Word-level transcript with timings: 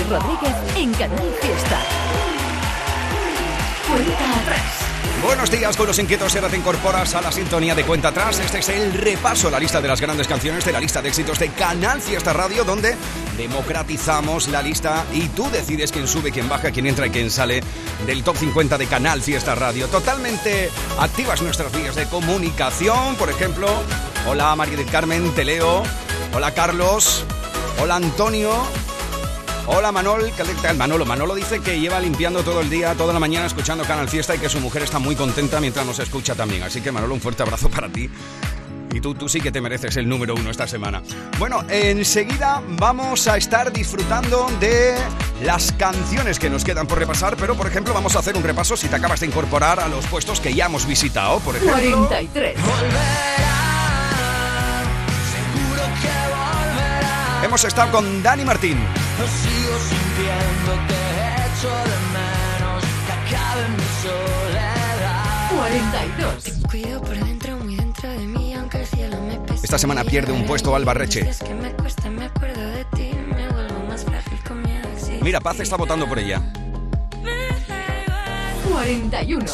Rodríguez 0.00 0.54
en 0.74 0.90
Canal 0.94 1.34
Fiesta. 1.40 1.78
Cuenta 3.86 4.40
atrás. 4.40 4.82
Buenos 5.22 5.50
días 5.50 5.76
con 5.76 5.86
los 5.86 5.98
inquietos, 5.98 6.34
ahora 6.34 6.48
te 6.48 6.56
incorporas 6.56 7.14
a 7.14 7.20
la 7.20 7.30
sintonía 7.30 7.74
de 7.74 7.84
Cuenta 7.84 8.08
Atrás. 8.08 8.40
Este 8.40 8.58
es 8.58 8.68
el 8.70 8.92
repaso, 8.94 9.50
la 9.50 9.60
lista 9.60 9.80
de 9.80 9.88
las 9.88 10.00
grandes 10.00 10.26
canciones 10.26 10.64
de 10.64 10.72
la 10.72 10.80
lista 10.80 11.02
de 11.02 11.10
éxitos 11.10 11.38
de 11.38 11.48
Canal 11.50 12.00
Fiesta 12.00 12.32
Radio, 12.32 12.64
donde 12.64 12.96
democratizamos 13.36 14.48
la 14.48 14.62
lista 14.62 15.04
y 15.12 15.28
tú 15.28 15.48
decides 15.50 15.92
quién 15.92 16.08
sube, 16.08 16.32
quién 16.32 16.48
baja, 16.48 16.70
quién 16.70 16.86
entra 16.86 17.06
y 17.06 17.10
quién 17.10 17.30
sale 17.30 17.62
del 18.06 18.24
top 18.24 18.36
50 18.36 18.78
de 18.78 18.86
Canal 18.86 19.22
Fiesta 19.22 19.54
Radio. 19.54 19.86
Totalmente 19.88 20.70
activas 20.98 21.42
nuestras 21.42 21.70
vías 21.70 21.94
de 21.94 22.06
comunicación, 22.06 23.14
por 23.16 23.30
ejemplo, 23.30 23.68
hola 24.26 24.56
María 24.56 24.76
del 24.76 24.86
Carmen, 24.86 25.32
te 25.34 25.44
leo, 25.44 25.82
hola 26.34 26.52
Carlos, 26.52 27.24
hola 27.80 27.96
Antonio, 27.96 28.50
Hola 29.66 29.92
Manol, 29.92 30.32
¿qué 30.36 30.42
tal 30.60 30.76
Manolo? 30.76 31.04
Manolo 31.04 31.36
dice 31.36 31.60
que 31.60 31.78
lleva 31.78 32.00
limpiando 32.00 32.42
todo 32.42 32.60
el 32.60 32.68
día, 32.68 32.94
toda 32.94 33.12
la 33.12 33.20
mañana 33.20 33.46
escuchando 33.46 33.84
Canal 33.84 34.08
Fiesta 34.08 34.34
y 34.34 34.38
que 34.38 34.48
su 34.48 34.58
mujer 34.58 34.82
está 34.82 34.98
muy 34.98 35.14
contenta 35.14 35.60
mientras 35.60 35.86
nos 35.86 36.00
escucha 36.00 36.34
también. 36.34 36.64
Así 36.64 36.80
que 36.80 36.90
Manolo, 36.90 37.14
un 37.14 37.20
fuerte 37.20 37.44
abrazo 37.44 37.70
para 37.70 37.88
ti. 37.88 38.10
Y 38.92 39.00
tú, 39.00 39.14
tú 39.14 39.28
sí 39.28 39.40
que 39.40 39.52
te 39.52 39.60
mereces 39.60 39.96
el 39.96 40.08
número 40.08 40.34
uno 40.34 40.50
esta 40.50 40.66
semana. 40.66 41.00
Bueno, 41.38 41.64
enseguida 41.68 42.60
vamos 42.70 43.28
a 43.28 43.36
estar 43.36 43.72
disfrutando 43.72 44.50
de 44.58 44.96
las 45.44 45.72
canciones 45.72 46.40
que 46.40 46.50
nos 46.50 46.64
quedan 46.64 46.88
por 46.88 46.98
repasar, 46.98 47.36
pero 47.36 47.54
por 47.56 47.68
ejemplo 47.68 47.94
vamos 47.94 48.16
a 48.16 48.18
hacer 48.18 48.36
un 48.36 48.42
repaso 48.42 48.76
si 48.76 48.88
te 48.88 48.96
acabas 48.96 49.20
de 49.20 49.26
incorporar 49.26 49.78
a 49.78 49.88
los 49.88 50.04
puestos 50.06 50.40
que 50.40 50.52
ya 50.52 50.66
hemos 50.66 50.86
visitado, 50.86 51.38
por 51.38 51.54
ejemplo. 51.54 52.08
43. 52.08 52.56
Hemos 57.44 57.64
estado 57.64 57.92
con 57.92 58.22
Dani 58.22 58.44
Martín. 58.44 58.78
Sigo 59.18 59.78
sintiendo 59.78 60.72
que 60.88 61.00
echo 61.46 61.68
de 61.68 61.98
menos 62.12 62.82
que 63.06 63.12
acabe 63.12 63.68
mi 63.68 63.88
soledad. 64.02 65.50
42. 65.56 66.68
Cuido 66.70 67.00
por 67.00 67.16
dentro, 67.16 67.56
muy 67.58 67.76
dentro 67.76 68.08
de 68.08 68.26
mí, 68.26 68.54
aunque 68.54 68.80
el 68.80 68.86
cielo 68.86 69.20
me 69.22 69.38
pese. 69.40 69.64
Esta 69.64 69.78
semana 69.78 70.04
pierde 70.04 70.32
un 70.32 70.44
puesto 70.46 70.74
Alba 70.74 70.94
Reche. 70.94 71.28
Es 71.28 71.38
que 71.38 71.54
me 71.54 71.72
cuesta, 71.72 72.10
me 72.10 72.24
acuerdo 72.24 72.60
de 72.60 72.84
ti, 72.96 73.10
me 73.36 73.48
vuelvo 73.48 73.86
más 73.88 74.04
frágil 74.04 74.38
con 74.46 74.62
miedo 74.62 74.88
a 74.88 74.92
existir. 74.92 75.22
Mira, 75.22 75.40
Paz 75.40 75.60
está 75.60 75.76
votando 75.76 76.08
por 76.08 76.18
ella. 76.18 76.42
41. 78.72 79.46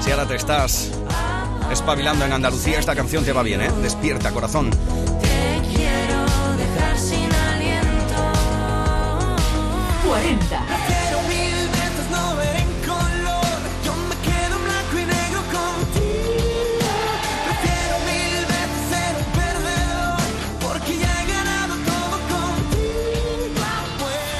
Si 0.00 0.10
ahora 0.10 0.26
te 0.26 0.36
estás 0.36 0.92
espabilando 1.70 2.24
en 2.24 2.32
Andalucía, 2.32 2.78
esta 2.78 2.94
canción 2.94 3.24
te 3.24 3.32
va 3.32 3.42
bien, 3.42 3.60
¿eh? 3.60 3.70
Despierta, 3.82 4.30
corazón. 4.32 4.70
Te 4.70 5.60
quiero 5.74 6.24
dejar 6.56 6.98
sin 6.98 7.32
aliento. 7.32 8.16
40. 10.06 10.62
Pero 10.88 11.22
mil 11.28 11.68
veces 11.68 12.10
no 12.10 12.36
ver 12.36 12.56
en 12.56 12.70
color. 12.86 13.58
Yo 13.84 13.92
me 14.08 14.16
quedo 14.26 14.54
en 14.56 14.64
blanco 14.64 14.94
y 14.94 15.04
negro 15.04 15.40
contigo. 15.58 16.90
Prefiero 17.46 17.94
mil 18.06 18.40
veces 18.46 18.80
ser 18.90 19.12
un 19.16 19.28
perdedor. 19.40 20.20
Porque 20.62 20.92
ya 20.98 21.12
he 21.22 21.26
ganado 21.26 21.74
todo 21.84 22.16
contigo. 22.34 23.64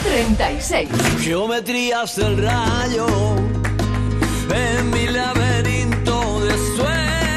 36. 0.05 0.89
Geometrías 1.21 2.17
del 2.17 2.43
rayo. 2.43 3.07
En 4.55 4.91
mi 4.91 5.07
laberinto. 5.09 5.95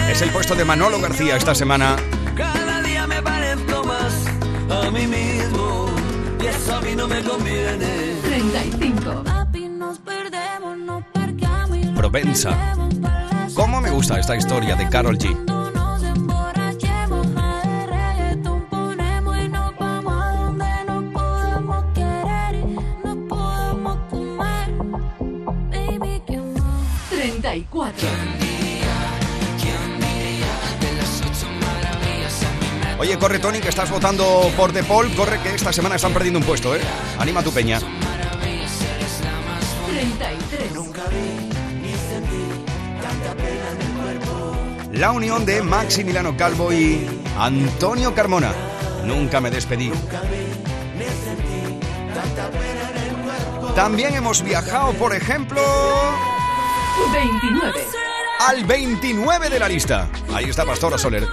Es 0.10 0.24
el 0.24 0.32
puesto 0.32 0.56
de 0.56 0.66
Manolo 0.66 1.00
García 1.00 1.36
esta 1.36 1.54
semana. 1.54 1.96
Cada 2.36 2.82
día 2.82 3.06
me 3.06 3.22
parezco 3.22 3.84
más 3.84 4.26
a 4.72 4.90
mí 4.90 5.06
mismo. 5.06 5.86
Y 6.42 6.48
eso 6.48 6.76
a 6.76 6.82
mí 6.82 6.96
no 6.96 7.08
me 7.08 7.24
conviene. 7.24 8.16
35. 8.24 9.24
Papi, 9.24 9.70
nos 9.70 10.00
perdemos, 10.00 10.78
nos 10.80 11.04
parqueamos 11.14 11.78
y 11.78 11.84
lo 11.84 11.94
Provenza. 11.94 12.76
¿Cómo 13.54 13.82
me 13.82 13.92
gusta 13.92 14.20
esta 14.20 14.36
historia 14.36 14.76
de 14.76 14.90
Carol 14.90 15.18
G? 15.18 15.59
Oye, 33.10 33.18
corre 33.18 33.40
Tony, 33.40 33.60
que 33.60 33.70
estás 33.70 33.90
votando 33.90 34.52
por 34.56 34.72
The 34.72 34.84
Paul. 34.84 35.12
Corre, 35.16 35.42
que 35.42 35.56
esta 35.56 35.74
semana 35.74 35.96
están 35.96 36.14
perdiendo 36.14 36.38
un 36.38 36.46
puesto, 36.46 36.76
¿eh? 36.76 36.82
Anima 37.18 37.40
a 37.40 37.44
tu 37.44 37.52
peña. 37.52 37.80
33. 37.80 40.72
La 44.94 45.10
unión 45.10 45.44
de 45.44 45.64
Maximiliano 45.64 46.38
Calvo 46.38 46.72
y 46.72 47.08
Antonio 47.40 48.14
Carmona. 48.14 48.54
Nunca 49.04 49.42
me 49.42 49.50
despedí. 49.50 49.92
También 53.74 54.14
hemos 54.14 54.44
viajado, 54.44 54.94
por 54.94 55.16
ejemplo, 55.16 55.64
29. 57.12 57.74
al 58.48 58.64
29 58.66 59.50
de 59.50 59.60
la 59.60 59.68
lista. 59.68 60.08
Ahí 60.32 60.46
está 60.46 60.64
Pastora 60.64 61.00
Soler. 61.00 61.28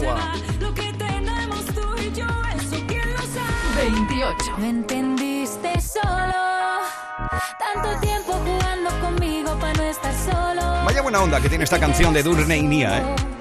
Sabe. 0.00 0.44
28. 3.76 4.58
Me 4.58 4.68
entendiste 4.68 5.80
solo, 5.80 6.32
tanto 7.58 8.00
tiempo 8.00 8.32
jugando 8.32 8.90
conmigo 9.00 9.56
para 9.58 9.72
no 9.74 9.82
estar 9.82 10.14
solo. 10.14 10.84
Vaya 10.84 11.02
buena 11.02 11.22
onda 11.22 11.40
que 11.40 11.48
tiene 11.48 11.64
esta 11.64 11.78
canción 11.78 12.14
de 12.14 12.22
Durne 12.22 12.56
y 12.56 12.62
Nia, 12.62 12.98
¿eh? 12.98 13.33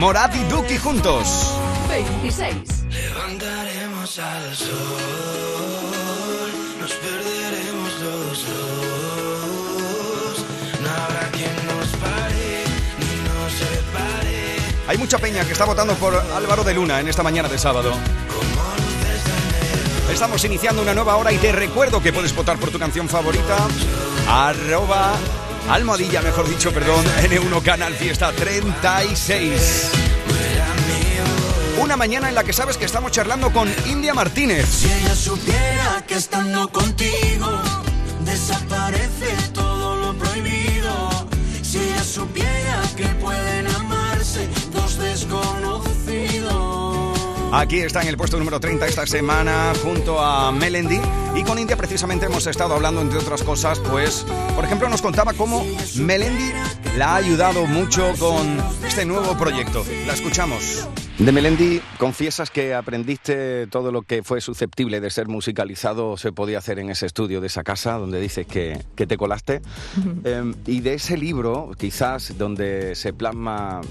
Morat 0.00 0.34
y 0.34 0.42
Duki 0.44 0.78
juntos. 0.78 1.26
26. 1.90 2.54
Levantaremos 2.88 4.18
al 4.18 4.56
sol 4.56 4.72
Nos 6.80 6.90
perderemos 6.92 7.92
los 8.00 8.46
dos 8.46 10.44
No 10.80 10.88
habrá 10.88 11.30
quien 11.32 11.54
nos 11.66 11.88
pare 11.98 12.64
ni 12.98 13.12
nos 13.28 13.52
separe 13.52 14.56
Hay 14.88 14.96
mucha 14.96 15.18
peña 15.18 15.44
que 15.44 15.52
está 15.52 15.66
votando 15.66 15.94
por 15.96 16.14
Álvaro 16.14 16.64
de 16.64 16.72
Luna 16.72 17.00
en 17.00 17.08
esta 17.08 17.22
mañana 17.22 17.50
de 17.50 17.58
sábado. 17.58 17.92
Estamos 20.10 20.42
iniciando 20.46 20.80
una 20.80 20.94
nueva 20.94 21.16
hora 21.16 21.30
y 21.30 21.36
te 21.36 21.52
recuerdo 21.52 22.02
que 22.02 22.10
puedes 22.10 22.34
votar 22.34 22.58
por 22.58 22.70
tu 22.70 22.78
canción 22.78 23.06
favorita. 23.06 23.58
Arroba 24.26 25.12
almohadilla, 25.70 26.20
mejor 26.22 26.48
dicho, 26.48 26.72
perdón, 26.72 27.04
N1 27.22 27.62
Canal 27.62 27.94
Fiesta 27.94 28.32
36. 28.32 29.90
Una 31.80 31.96
mañana 31.96 32.28
en 32.28 32.34
la 32.34 32.44
que 32.44 32.52
sabes 32.52 32.76
que 32.76 32.84
estamos 32.84 33.10
charlando 33.10 33.52
con 33.52 33.72
India 33.86 34.12
Martínez. 34.12 34.66
Si 34.68 34.90
ella 34.90 35.14
supiera 35.14 36.04
que 36.06 36.14
estando 36.14 36.68
contigo 36.70 37.62
desaparece 38.24 39.34
todo 39.54 39.69
Aquí 47.52 47.80
está 47.80 48.00
en 48.02 48.08
el 48.08 48.16
puesto 48.16 48.38
número 48.38 48.60
30 48.60 48.86
esta 48.86 49.06
semana 49.06 49.72
junto 49.82 50.20
a 50.20 50.52
Melendi 50.52 51.00
y 51.34 51.42
con 51.42 51.58
India 51.58 51.76
precisamente 51.76 52.26
hemos 52.26 52.46
estado 52.46 52.74
hablando 52.74 53.00
entre 53.00 53.18
otras 53.18 53.42
cosas, 53.42 53.80
pues 53.80 54.24
por 54.54 54.64
ejemplo 54.64 54.88
nos 54.88 55.02
contaba 55.02 55.32
cómo 55.32 55.66
Melendi 55.96 56.52
la 56.96 57.14
ha 57.14 57.16
ayudado 57.16 57.66
mucho 57.66 58.12
con 58.20 58.56
este 58.86 59.04
nuevo 59.04 59.36
proyecto. 59.36 59.84
La 60.06 60.12
escuchamos. 60.12 60.88
De 61.20 61.32
Melendi, 61.32 61.82
confiesas 61.98 62.50
que 62.50 62.72
aprendiste 62.72 63.66
todo 63.66 63.92
lo 63.92 64.00
que 64.00 64.22
fue 64.22 64.40
susceptible 64.40 65.02
de 65.02 65.10
ser 65.10 65.28
musicalizado 65.28 66.16
se 66.16 66.32
podía 66.32 66.56
hacer 66.56 66.78
en 66.78 66.88
ese 66.88 67.04
estudio 67.04 67.42
de 67.42 67.48
esa 67.48 67.62
casa 67.62 67.98
donde 67.98 68.18
dices 68.18 68.46
que, 68.46 68.80
que 68.96 69.06
te 69.06 69.18
colaste. 69.18 69.60
Eh, 70.24 70.54
y 70.66 70.80
de 70.80 70.94
ese 70.94 71.18
libro, 71.18 71.72
quizás 71.78 72.38
donde 72.38 72.94
se 72.94 73.12
plasma 73.12 73.82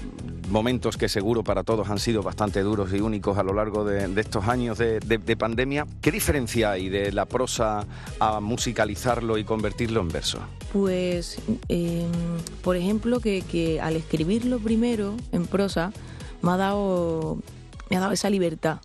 momentos 0.50 0.96
que 0.96 1.08
seguro 1.08 1.44
para 1.44 1.62
todos 1.62 1.88
han 1.88 2.00
sido 2.00 2.24
bastante 2.24 2.62
duros 2.62 2.92
y 2.92 3.00
únicos 3.00 3.38
a 3.38 3.44
lo 3.44 3.52
largo 3.54 3.84
de, 3.84 4.08
de 4.08 4.20
estos 4.20 4.48
años 4.48 4.76
de, 4.78 4.98
de- 4.98 5.18
de 5.18 5.36
pandemia. 5.36 5.86
¿Qué 6.00 6.10
diferencia 6.10 6.72
hay 6.72 6.88
de 6.88 7.12
la 7.12 7.26
prosa 7.26 7.86
a 8.18 8.40
musicalizarlo 8.40 9.38
y 9.38 9.44
convertirlo 9.44 10.00
en 10.00 10.08
verso? 10.08 10.40
Pues, 10.72 11.38
eh, 11.68 12.04
por 12.64 12.74
ejemplo, 12.76 13.20
que, 13.20 13.42
que 13.42 13.80
al 13.80 13.94
escribirlo 13.94 14.58
primero 14.58 15.16
en 15.30 15.46
prosa 15.46 15.92
me 16.42 16.52
ha 16.52 16.56
dado, 16.56 17.38
me 17.88 17.96
ha 17.96 18.00
dado 18.00 18.12
esa 18.12 18.30
libertad, 18.30 18.80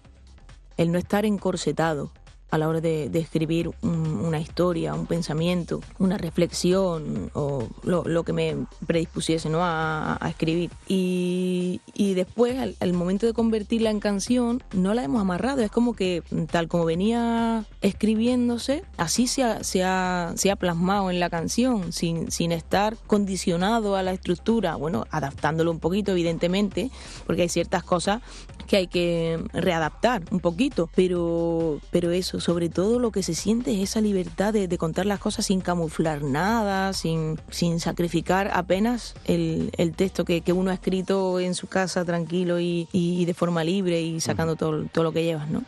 el 0.78 0.92
no 0.92 0.98
estar 0.98 1.26
encorsetado 1.26 2.12
a 2.52 2.58
la 2.58 2.68
hora 2.68 2.82
de, 2.82 3.10
escribir 3.14 3.72
un- 3.82 4.06
una 4.26 4.40
historia, 4.40 4.94
un 4.94 5.08
pensamiento, 5.08 5.82
una 6.00 6.18
reflexión 6.18 7.32
o 7.34 7.68
lo, 7.84 8.24
que 8.24 8.34
me 8.34 8.56
predispusiese 8.86 9.50
¿no? 9.50 9.60
a, 9.64 10.18
a 10.20 10.30
escribir. 10.30 10.70
Y, 10.88 11.82
después, 12.16 12.58
al, 12.80 12.94
momento 12.94 13.26
de 13.26 13.34
convertirla 13.34 13.90
en 13.90 14.00
canción, 14.00 14.64
no 14.74 14.94
la 14.94 15.04
hemos 15.04 15.22
amarrado. 15.22 15.62
Es 15.62 15.72
como 15.72 15.96
que 15.96 16.24
tal 16.52 16.68
como 16.68 16.86
venía 16.86 17.66
escribiéndose, 17.82 18.84
así 18.98 19.28
se 19.28 19.44
ha, 19.44 19.64
se 19.64 19.84
ha, 19.84 20.34
se 20.36 20.52
ha 20.52 20.56
plasmado 20.56 21.10
en 21.12 21.20
la 21.20 21.30
canción, 21.30 21.92
sin, 21.92 22.32
sin 22.32 22.52
estar 22.52 22.96
condicionado 23.08 23.96
a 23.96 24.04
la 24.04 24.12
estructura. 24.12 24.76
Bueno, 24.76 25.06
adaptándolo 25.12 25.72
un 25.72 25.80
poquito, 25.80 26.12
evidentemente, 26.12 26.90
porque 27.26 27.44
hay 27.44 27.50
ciertas 27.50 27.84
cosas 27.84 28.22
que 28.68 28.78
hay 28.78 28.88
que 28.88 29.40
readaptar 29.54 30.24
un 30.32 30.40
poquito, 30.40 30.90
pero, 30.96 31.80
pero 31.92 32.12
eso, 32.12 32.40
sobre 32.40 32.70
todo 32.70 33.00
lo 33.00 33.12
que 33.12 33.24
se 33.24 33.36
siente 33.36 33.74
es 33.74 33.90
esa 33.90 34.02
libertad 34.02 34.54
de, 34.54 34.68
de 34.68 34.78
contar 34.78 35.06
las 35.06 35.20
cosas 35.20 35.46
sin 35.46 35.62
camuflar 35.62 36.24
nada, 36.24 36.94
sin, 36.94 37.40
sin 37.50 37.80
sacrificar 37.80 38.52
apenas 38.54 39.16
el, 39.26 39.72
el 39.78 39.94
texto 39.96 40.26
que, 40.26 40.42
que 40.42 40.54
uno 40.54 40.72
ha 40.72 40.76
escrito 40.76 41.40
en 41.40 41.56
su 41.56 41.68
casa 41.68 42.06
tranquilo 42.06 42.60
y, 42.60 42.88
y 42.92 43.26
de 43.26 43.34
forma 43.34 43.64
libre 43.64 44.02
y 44.02 44.20
sacando 44.20 44.56
todo, 44.56 44.86
todo 44.92 45.04
lo 45.04 45.12
que 45.12 45.24
llevas, 45.24 45.50
¿no? 45.50 45.64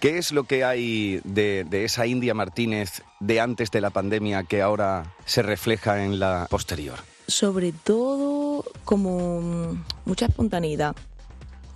¿Qué 0.00 0.18
es 0.18 0.32
lo 0.32 0.44
que 0.44 0.64
hay 0.64 1.20
de, 1.24 1.64
de 1.68 1.84
esa 1.84 2.06
India 2.06 2.34
Martínez 2.34 3.02
de 3.20 3.40
antes 3.40 3.70
de 3.70 3.80
la 3.80 3.88
pandemia 3.88 4.42
que 4.42 4.60
ahora 4.60 5.14
se 5.24 5.42
refleja 5.42 6.04
en 6.04 6.18
la 6.18 6.46
posterior? 6.50 6.98
sobre 7.26 7.72
todo 7.72 8.64
como 8.84 9.78
mucha 10.04 10.26
espontaneidad, 10.26 10.94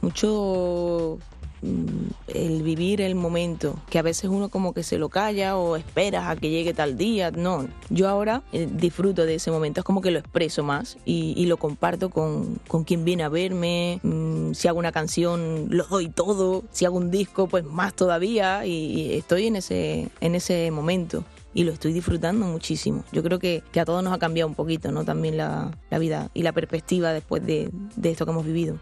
mucho 0.01 1.19
mm, 1.63 1.87
el 2.29 2.63
vivir 2.63 3.01
el 3.01 3.15
momento, 3.15 3.77
que 3.91 3.99
a 3.99 4.03
veces 4.03 4.31
uno 4.31 4.49
como 4.49 4.73
que 4.73 4.83
se 4.83 4.99
lo 4.99 5.09
calla 5.09 5.57
o 5.57 5.77
esperas 5.77 6.27
a 6.29 6.37
que 6.37 6.51
llegue 6.51 6.75
tal 6.75 6.97
día. 6.97 7.31
No, 7.31 7.69
yo 7.91 8.09
ahora 8.09 8.43
eh, 8.53 8.69
disfruto 8.71 9.27
de 9.27 9.37
ese 9.37 9.51
momento, 9.51 9.81
es 9.81 9.85
como 9.85 10.01
que 10.01 10.11
lo 10.11 10.19
expreso 10.19 10.63
más 10.63 10.99
y, 11.05 11.35
y 11.37 11.47
lo 11.47 11.57
comparto 11.57 12.11
con, 12.11 12.61
con 12.69 12.85
quien 12.85 13.05
viene 13.05 13.25
a 13.25 13.29
verme. 13.29 14.01
Mm, 14.03 14.53
si 14.53 14.69
hago 14.69 14.79
una 14.79 14.93
canción, 14.93 15.67
lo 15.71 15.85
doy 15.85 16.09
todo. 16.09 16.65
Si 16.71 16.85
hago 16.85 16.97
un 16.97 17.11
disco, 17.11 17.49
pues 17.49 17.65
más 17.65 17.95
todavía. 17.95 18.67
Y, 18.67 18.73
y 18.73 19.13
estoy 19.15 19.47
en 19.47 19.57
ese, 19.57 20.09
en 20.21 20.35
ese 20.35 20.71
momento 20.71 21.25
y 21.55 21.65
lo 21.65 21.73
estoy 21.73 21.93
disfrutando 21.93 22.47
muchísimo. 22.47 23.05
Yo 23.11 23.23
creo 23.23 23.39
que, 23.39 23.63
que 23.73 23.81
a 23.81 23.85
todos 23.85 24.03
nos 24.05 24.13
ha 24.13 24.19
cambiado 24.19 24.49
un 24.49 24.55
poquito, 24.55 24.93
¿no? 24.93 25.05
También 25.05 25.37
la, 25.37 25.71
la 25.91 25.99
vida 25.99 26.31
y 26.35 26.43
la 26.43 26.53
perspectiva 26.53 27.13
después 27.13 27.45
de, 27.45 27.71
de 27.97 28.11
esto 28.11 28.25
que 28.25 28.31
hemos 28.31 28.47
vivido. 28.47 28.79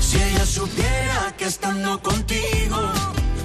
Si 0.00 0.20
ella 0.20 0.46
supiera 0.46 1.34
que 1.36 1.46
estando 1.46 2.00
contigo 2.02 2.92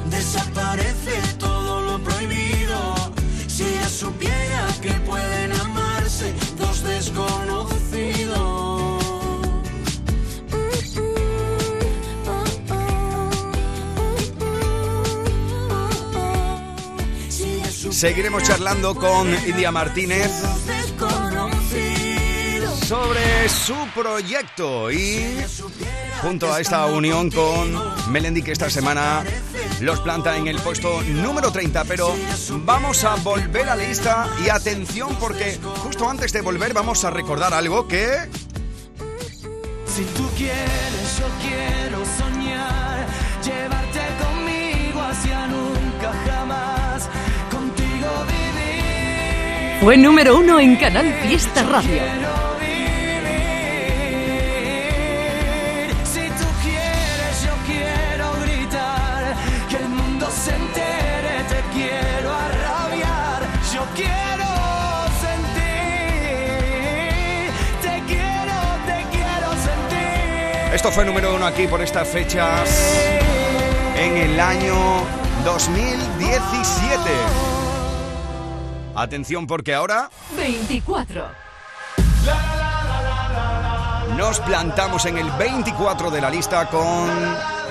desaparece 0.10 1.16
todo 1.38 1.82
lo 1.82 2.04
prohibido. 2.04 2.78
Si 3.48 3.64
ella 3.64 3.90
supiera 3.90 4.68
que 4.82 4.94
pueden 5.10 5.52
amarse 5.54 6.34
dos 6.58 6.84
desconocidos. 6.84 9.04
Seguiremos 17.92 18.44
charlando 18.44 18.96
con 18.96 19.28
India 19.48 19.72
Martínez. 19.72 20.32
Sobre 22.94 23.50
su 23.50 23.74
proyecto 23.96 24.92
y 24.92 25.36
junto 26.22 26.54
a 26.54 26.62
esta 26.62 26.86
unión 26.86 27.32
con 27.32 27.74
Melendi 28.12 28.44
que 28.44 28.52
esta 28.52 28.70
semana 28.70 29.24
los 29.82 30.00
planta 30.02 30.38
en 30.38 30.46
el 30.46 30.60
puesto 30.60 31.02
número 31.02 31.52
30, 31.52 31.86
pero 31.86 32.16
vamos 32.64 33.04
a 33.04 33.16
volver 33.16 33.68
a 33.68 33.76
la 33.76 33.84
lista 33.84 34.30
y 34.46 34.50
atención 34.50 35.16
porque 35.20 35.58
justo 35.78 36.08
antes 36.08 36.32
de 36.34 36.42
volver 36.42 36.76
vamos 36.76 37.04
a 37.04 37.10
recordar 37.10 37.52
algo 37.56 37.88
que 37.88 38.30
Si 39.88 40.04
tú 40.16 40.30
quieres, 40.38 41.18
yo 41.18 41.26
quiero 41.42 42.06
soñar, 42.06 43.08
llevarte 43.44 44.02
conmigo 44.24 45.02
hacia 45.02 45.48
nunca 45.48 46.14
jamás, 46.28 47.10
contigo 47.50 48.10
vivir. 48.28 49.82
Fue 49.82 49.98
número 49.98 50.38
uno 50.38 50.60
en 50.60 50.76
Canal 50.76 51.12
Fiesta 51.24 51.64
Radio. 51.64 52.43
Esto 70.84 70.96
fue 70.96 71.06
número 71.06 71.34
uno 71.34 71.46
aquí 71.46 71.66
por 71.66 71.82
estas 71.82 72.06
fechas 72.10 72.70
en 73.96 74.18
el 74.18 74.38
año 74.38 74.76
2017. 75.46 77.00
Atención 78.94 79.48
porque 79.48 79.74
ahora 79.74 80.10
24. 80.36 81.26
Nos 84.18 84.42
plantamos 84.42 85.06
en 85.06 85.20
el 85.20 85.32
24 85.32 86.12
de 86.12 86.20
la 86.20 86.30
lista 86.30 86.68
con 86.68 87.10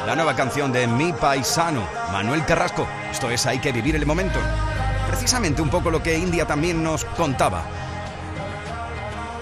la 0.07 0.17
nueva 0.17 0.35
canción 0.35 0.73
de 0.73 0.87
Mi 0.87 1.13
Paisano, 1.13 1.87
Manuel 2.13 2.47
Carrasco. 2.47 2.87
Esto 3.11 3.29
es 3.29 3.45
Hay 3.45 3.59
que 3.59 3.73
vivir 3.73 3.95
el 3.95 4.07
momento. 4.07 4.39
Precisamente 5.09 5.61
un 5.61 5.69
poco 5.69 5.91
lo 5.91 6.03
que 6.03 6.17
India 6.17 6.47
también 6.47 6.83
nos 6.83 7.05
contaba. 7.05 7.63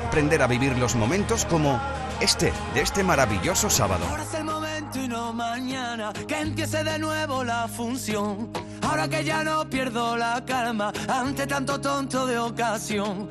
Aprender 0.08 0.42
a 0.42 0.48
vivir 0.48 0.76
los 0.76 0.96
momentos 0.96 1.44
como 1.44 1.99
este, 2.20 2.52
de 2.74 2.82
este 2.82 3.02
maravilloso 3.02 3.70
sábado. 3.70 4.04
Ahora 4.08 4.22
es 4.22 4.34
el 4.34 4.44
momento 4.44 4.98
y 4.98 5.08
no 5.08 5.32
mañana 5.32 6.12
que 6.26 6.40
empiece 6.40 6.84
de 6.84 6.98
nuevo 6.98 7.44
la 7.44 7.68
función. 7.68 8.50
Ahora 8.82 9.08
que 9.08 9.24
ya 9.24 9.44
no 9.44 9.68
pierdo 9.68 10.16
la 10.16 10.44
calma 10.44 10.92
ante 11.08 11.46
tanto 11.46 11.80
tonto 11.80 12.26
de 12.26 12.38
ocasión. 12.38 13.30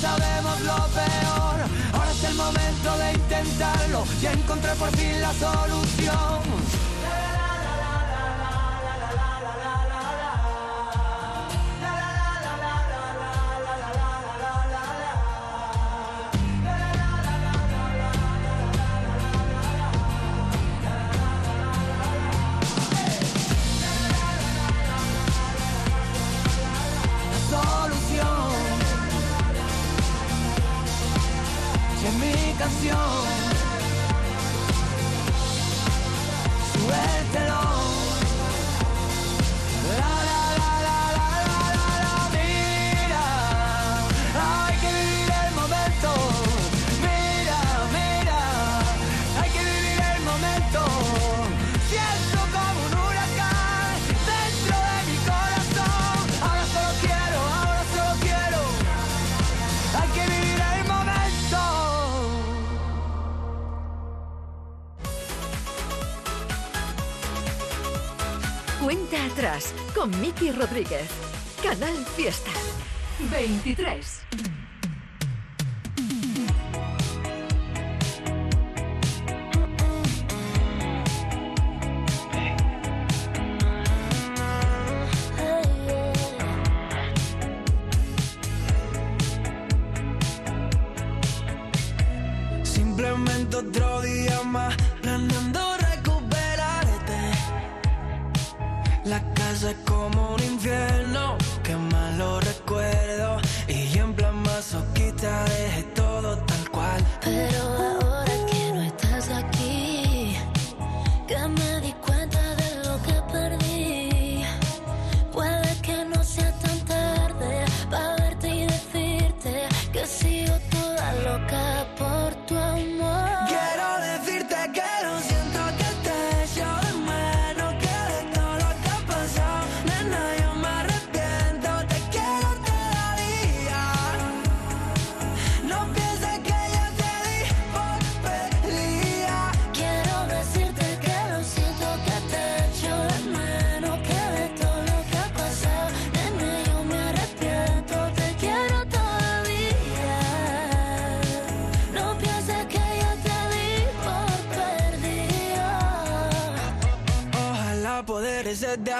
sabemos 0.00 0.60
lo 0.60 0.76
peor. 0.94 1.56
Ahora 1.92 2.10
es 2.10 2.24
el 2.24 2.34
momento 2.34 2.98
de 2.98 3.12
intentarlo, 3.12 4.04
ya 4.20 4.32
encontré 4.32 4.72
por 4.74 4.90
fin 4.96 5.20
la 5.20 5.32
solución. 5.34 6.87
Rodríguez. 70.52 71.08
Canal 71.62 71.94
Fiesta. 72.16 72.50
23. 73.30 74.17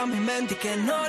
a 0.02 0.06
mi 0.06 0.20
mente 0.20 0.54
y 0.54 0.56
que 0.56 0.76
no 0.76 1.07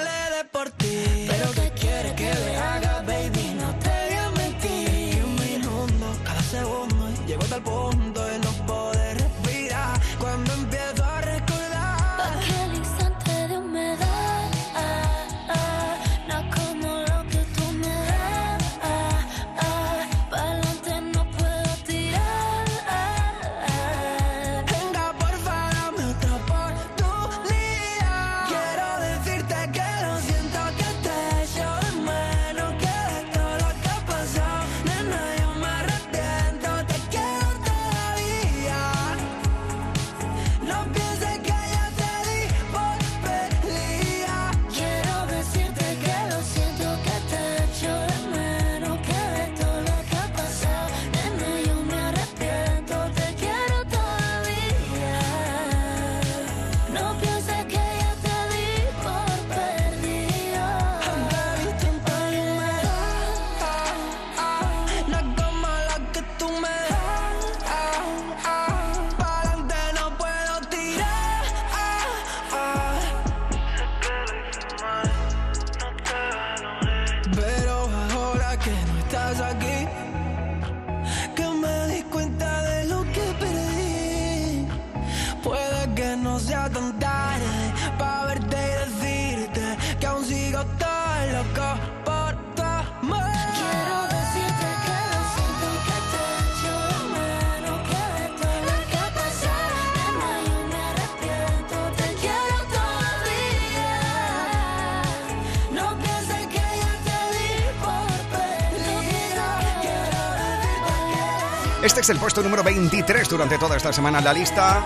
es 112.09 112.15
el 112.15 112.19
puesto 112.19 112.41
número 112.41 112.63
23 112.63 113.29
durante 113.29 113.59
toda 113.59 113.77
esta 113.77 113.93
semana 113.93 114.17
en 114.17 114.25
la 114.25 114.33
lista. 114.33 114.83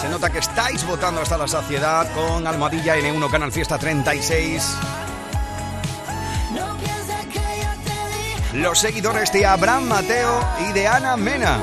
Se 0.00 0.08
nota 0.08 0.30
que 0.30 0.38
estáis 0.38 0.86
votando 0.86 1.20
hasta 1.20 1.36
la 1.36 1.48
saciedad 1.48 2.08
con 2.14 2.46
Almohadilla 2.46 2.96
N1 2.96 3.30
Canal 3.30 3.50
Fiesta 3.50 3.78
36. 3.78 4.76
No 6.54 6.76
pienses 6.78 7.26
que 7.32 7.38
yo 7.38 8.50
te 8.52 8.54
di 8.54 8.60
Los 8.60 8.78
seguidores 8.78 9.32
de 9.32 9.44
Abraham 9.44 9.88
Mateo 9.88 10.40
y 10.68 10.72
de 10.72 10.86
Ana 10.86 11.16
Mena. 11.16 11.58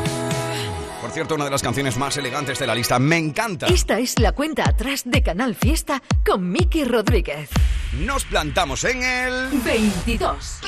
Por 1.01 1.11
cierto, 1.11 1.35
una 1.35 1.45
de 1.45 1.51
las 1.51 1.61
canciones 1.61 1.95
más 1.95 2.17
elegantes 2.17 2.59
de 2.59 2.67
la 2.67 2.75
lista. 2.75 2.99
Me 2.99 3.17
encanta. 3.17 3.67
Esta 3.67 3.99
es 3.99 4.19
la 4.19 4.33
cuenta 4.33 4.63
atrás 4.67 5.03
de 5.05 5.23
Canal 5.23 5.55
Fiesta 5.55 6.01
con 6.25 6.51
Miki 6.51 6.83
Rodríguez. 6.83 7.49
Nos 7.93 8.25
plantamos 8.25 8.83
en 8.83 9.03
el... 9.03 9.49
22. 9.63 10.59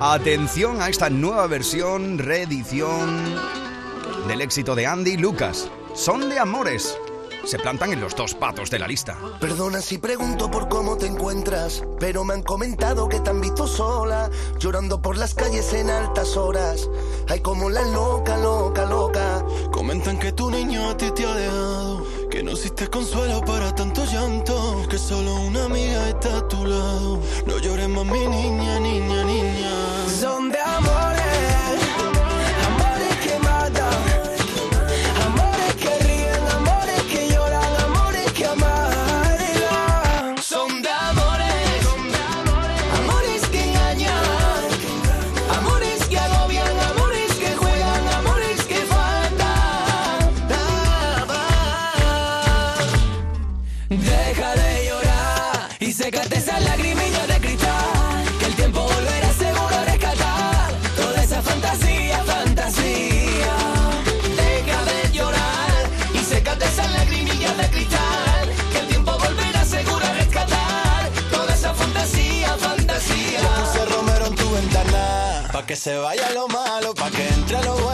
Atención 0.00 0.80
a 0.80 0.88
esta 0.88 1.10
nueva 1.10 1.46
versión, 1.48 2.18
reedición 2.18 3.63
del 4.26 4.40
éxito 4.40 4.74
de 4.74 4.86
Andy 4.86 5.12
y 5.12 5.16
Lucas. 5.16 5.68
Son 5.94 6.28
de 6.28 6.38
amores. 6.38 6.98
Se 7.44 7.58
plantan 7.58 7.92
en 7.92 8.00
los 8.00 8.16
dos 8.16 8.34
patos 8.34 8.70
de 8.70 8.78
la 8.78 8.88
lista. 8.88 9.18
Perdona 9.38 9.82
si 9.82 9.98
pregunto 9.98 10.50
por 10.50 10.68
cómo 10.68 10.96
te 10.96 11.06
encuentras, 11.06 11.84
pero 12.00 12.24
me 12.24 12.32
han 12.32 12.42
comentado 12.42 13.06
que 13.06 13.20
te 13.20 13.28
han 13.28 13.40
visto 13.42 13.66
sola, 13.66 14.30
llorando 14.58 15.02
por 15.02 15.18
las 15.18 15.34
calles 15.34 15.74
en 15.74 15.90
altas 15.90 16.38
horas. 16.38 16.88
Ay, 17.28 17.40
como 17.40 17.68
la 17.68 17.82
loca, 17.82 18.38
loca, 18.38 18.86
loca. 18.86 19.44
Comentan 19.70 20.18
que 20.18 20.32
tu 20.32 20.50
niño 20.50 20.88
a 20.88 20.96
ti 20.96 21.10
te 21.10 21.26
ha 21.26 21.34
dejado, 21.34 22.06
que 22.30 22.42
no 22.42 22.52
existe 22.52 22.88
consuelo 22.88 23.42
para 23.42 23.74
tanto 23.74 24.06
llanto, 24.06 24.86
que 24.88 24.96
solo 24.96 25.34
una 25.34 25.64
amiga 25.64 26.08
está 26.08 26.38
a 26.38 26.48
tu 26.48 26.64
lado. 26.64 27.20
No 27.46 27.58
llores 27.58 27.88
más, 27.90 28.06
mi 28.06 28.26
niña, 28.26 28.80
niña, 28.80 29.24
niña. 29.24 29.70
Son 30.18 30.50
Deja 53.88 54.54
de 54.54 54.86
llorar 54.86 55.68
y 55.78 55.92
sécate 55.92 56.38
esa 56.38 56.58
lagrimilla 56.60 57.26
de 57.26 57.40
cristal. 57.40 58.24
Que 58.38 58.46
el 58.46 58.54
tiempo 58.54 58.80
volverá 58.80 59.32
seguro 59.32 59.74
a 59.76 59.84
rescatar 59.84 60.72
toda 60.96 61.22
esa 61.22 61.42
fantasía, 61.42 62.24
fantasía. 62.24 63.54
Deja 64.36 64.84
de 64.84 65.12
llorar 65.12 65.70
y 66.14 66.18
sécate 66.18 66.64
esa 66.64 66.88
lagrimilla 66.88 67.52
de 67.54 67.70
cristal. 67.70 68.48
Que 68.72 68.78
el 68.78 68.88
tiempo 68.88 69.18
volverá 69.18 69.64
seguro 69.64 70.04
a 70.04 70.12
rescatar 70.14 71.10
toda 71.30 71.54
esa 71.54 71.74
fantasía, 71.74 72.56
fantasía. 72.56 73.40
Puse 73.40 73.84
Romero 73.84 74.26
en 74.26 74.34
tu 74.34 74.50
ventana, 74.50 75.48
pa' 75.52 75.66
que 75.66 75.76
se 75.76 75.96
vaya 75.98 76.30
lo 76.30 76.48
malo, 76.48 76.94
pa' 76.94 77.10
que 77.10 77.28
entre 77.28 77.62
lo 77.62 77.74
bueno, 77.76 77.93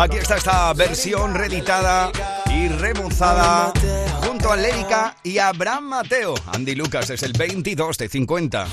Aquí 0.00 0.16
está 0.16 0.36
esta 0.36 0.72
versión 0.72 1.34
reeditada 1.34 2.10
y 2.50 2.68
remozada 2.68 3.70
junto 4.22 4.50
a 4.50 4.56
Lérica 4.56 5.14
y 5.22 5.36
Abraham 5.36 5.88
Mateo. 5.88 6.34
Andy 6.54 6.74
Lucas 6.74 7.10
es 7.10 7.22
el 7.22 7.34
22 7.34 7.98
de 7.98 8.08
50. 8.08 8.66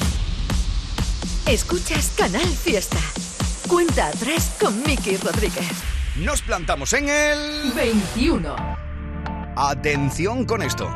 Escuchas 1.46 2.13
Canal 2.18 2.48
Fiesta. 2.48 3.00
Cuenta 3.68 4.08
atrás 4.08 4.56
con 4.58 4.82
Miki 4.84 5.18
Rodríguez. 5.18 5.70
Nos 6.16 6.42
plantamos 6.42 6.94
en 6.94 7.10
el... 7.10 7.74
21. 7.76 8.56
Atención 9.58 10.46
con 10.46 10.62
esto. 10.62 10.88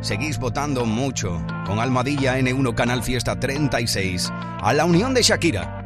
Seguís 0.00 0.38
votando 0.38 0.86
mucho 0.86 1.44
con 1.66 1.78
Almadilla 1.78 2.38
N1 2.38 2.74
Canal 2.74 3.02
Fiesta 3.02 3.38
36 3.38 4.32
a 4.32 4.72
la 4.72 4.86
unión 4.86 5.12
de 5.12 5.22
Shakira 5.22 5.75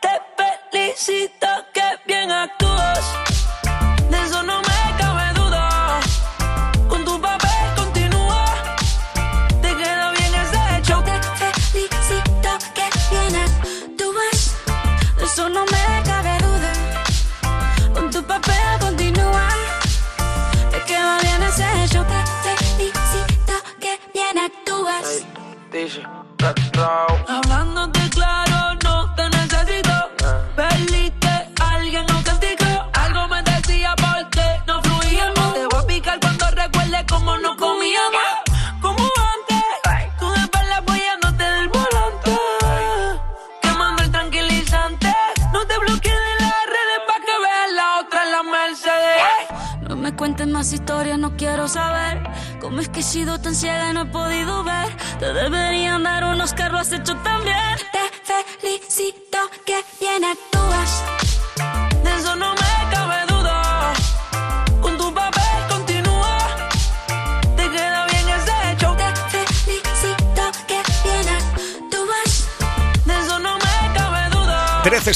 Te 0.00 0.20
felicito 0.70 1.46
que 1.72 1.82
bien 2.06 2.30
actúas. 2.30 3.31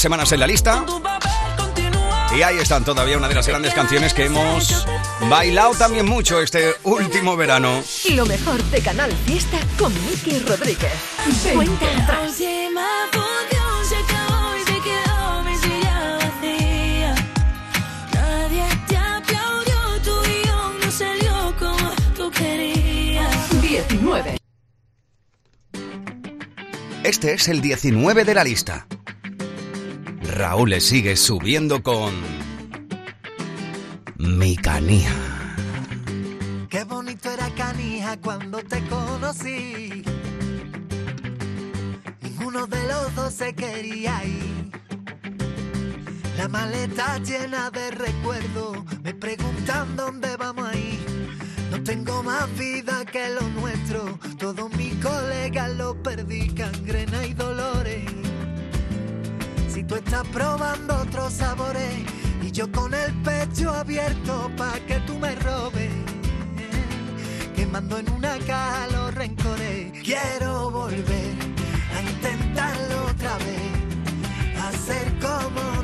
Semanas 0.07 0.31
en 0.31 0.39
la 0.39 0.47
lista. 0.47 0.85
Y 2.33 2.41
ahí 2.41 2.59
están 2.59 2.85
todavía 2.85 3.17
una 3.17 3.27
de 3.27 3.35
las 3.35 3.45
grandes 3.45 3.73
canciones 3.73 4.13
que 4.13 4.23
hemos 4.27 4.85
bailado 5.29 5.73
también 5.73 6.05
mucho 6.05 6.41
este 6.41 6.75
último 6.83 7.35
verano. 7.35 7.83
Lo 8.13 8.25
mejor 8.25 8.63
de 8.71 8.79
Canal 8.79 9.11
Fiesta 9.25 9.57
con 9.77 9.91
Miki 10.05 10.39
Rodríguez. 10.39 10.93
Cuenta 11.53 12.03
atrás. 12.03 12.39
última 12.39 12.87
función 13.11 13.85
se 13.89 13.95
acabó 13.97 14.55
y 14.55 14.63
se 14.63 14.79
quedó 14.87 15.43
mi 15.43 15.57
silla 15.57 16.17
vacía. 16.21 17.15
Nadie 18.13 18.63
te 18.87 18.95
aplaudió, 18.95 20.01
tu 20.05 20.21
guion 20.21 20.79
no 20.85 20.89
salió 20.89 21.53
como 21.59 21.91
tú 22.15 22.31
querías. 22.31 23.61
19. 23.61 24.37
Este 27.03 27.33
es 27.33 27.49
el 27.49 27.59
19 27.59 28.23
de 28.23 28.33
la 28.33 28.45
lista. 28.45 28.87
Raúl 30.49 30.69
le 30.69 30.79
sigue 30.79 31.17
subiendo 31.17 31.83
con. 31.83 32.13
Mi 34.17 34.55
canía. 34.55 35.11
Qué 36.69 36.85
bonito 36.85 37.29
era 37.29 37.49
Canija 37.53 38.15
cuando 38.15 38.59
te 38.59 38.81
conocí. 38.87 40.03
Ninguno 42.21 42.65
de 42.65 42.81
los 42.87 43.13
dos 43.13 43.33
se 43.33 43.53
quería 43.55 44.23
ir. 44.23 44.71
La 46.37 46.47
maleta 46.47 47.17
llena 47.17 47.69
de 47.69 47.91
recuerdos, 47.91 48.77
me 49.03 49.13
preguntan 49.13 49.97
dónde 49.97 50.37
vamos 50.37 50.69
a 50.69 50.77
ir. 50.77 50.99
No 51.71 51.83
tengo 51.83 52.23
más 52.23 52.47
vida 52.57 53.03
que 53.03 53.27
lo 53.31 53.41
nuestro, 53.49 54.17
todos 54.39 54.73
mis 54.77 54.95
colegas 55.03 55.71
lo 55.75 56.01
perdí, 56.01 56.47
cangrena 56.51 57.25
y 57.25 57.33
dolores. 57.33 58.16
Tú 59.87 59.95
estás 59.95 60.27
probando 60.27 60.97
otros 60.97 61.31
sabores 61.31 61.93
y 62.41 62.51
yo 62.51 62.69
con 62.71 62.93
el 62.93 63.13
pecho 63.23 63.71
abierto 63.71 64.51
pa' 64.57 64.79
que 64.85 64.99
tú 65.07 65.17
me 65.17 65.33
robes, 65.35 65.91
quemando 67.55 67.97
en 67.97 68.09
una 68.11 68.37
caja 68.39 68.87
los 68.91 69.13
rencores. 69.13 69.93
Quiero 70.03 70.71
volver 70.71 71.35
a 71.95 72.01
intentarlo 72.01 73.05
otra 73.05 73.37
vez, 73.37 74.65
hacer 74.67 75.13
como 75.19 75.83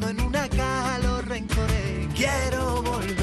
en 0.00 0.20
una 0.20 0.48
caja 0.48 0.98
los 0.98 1.24
rencores. 1.26 2.08
Quiero 2.14 2.82
volver 2.82 3.21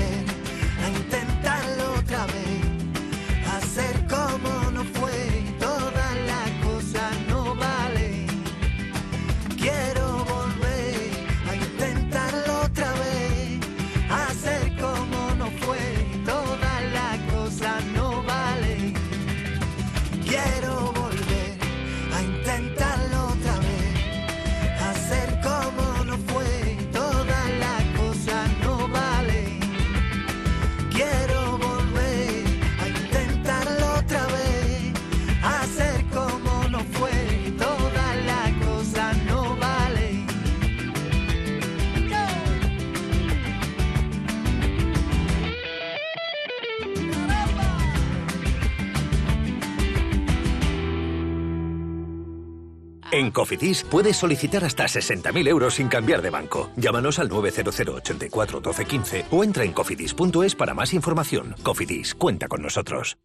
Cofidis 53.39 53.85
puedes 53.85 54.17
solicitar 54.17 54.65
hasta 54.65 54.83
60.000 54.83 55.47
euros 55.47 55.75
sin 55.75 55.87
cambiar 55.87 56.21
de 56.21 56.29
banco. 56.29 56.71
Llámanos 56.75 57.19
al 57.19 57.29
900 57.29 57.79
84 57.79 58.59
12 58.59 58.85
15 58.85 59.25
o 59.31 59.45
entra 59.45 59.63
en 59.63 59.71
cofidis.es 59.71 60.55
para 60.55 60.73
más 60.73 60.93
información. 60.93 61.55
Cofidis, 61.63 62.15
cuenta 62.15 62.49
con 62.49 62.61
nosotros. 62.61 63.17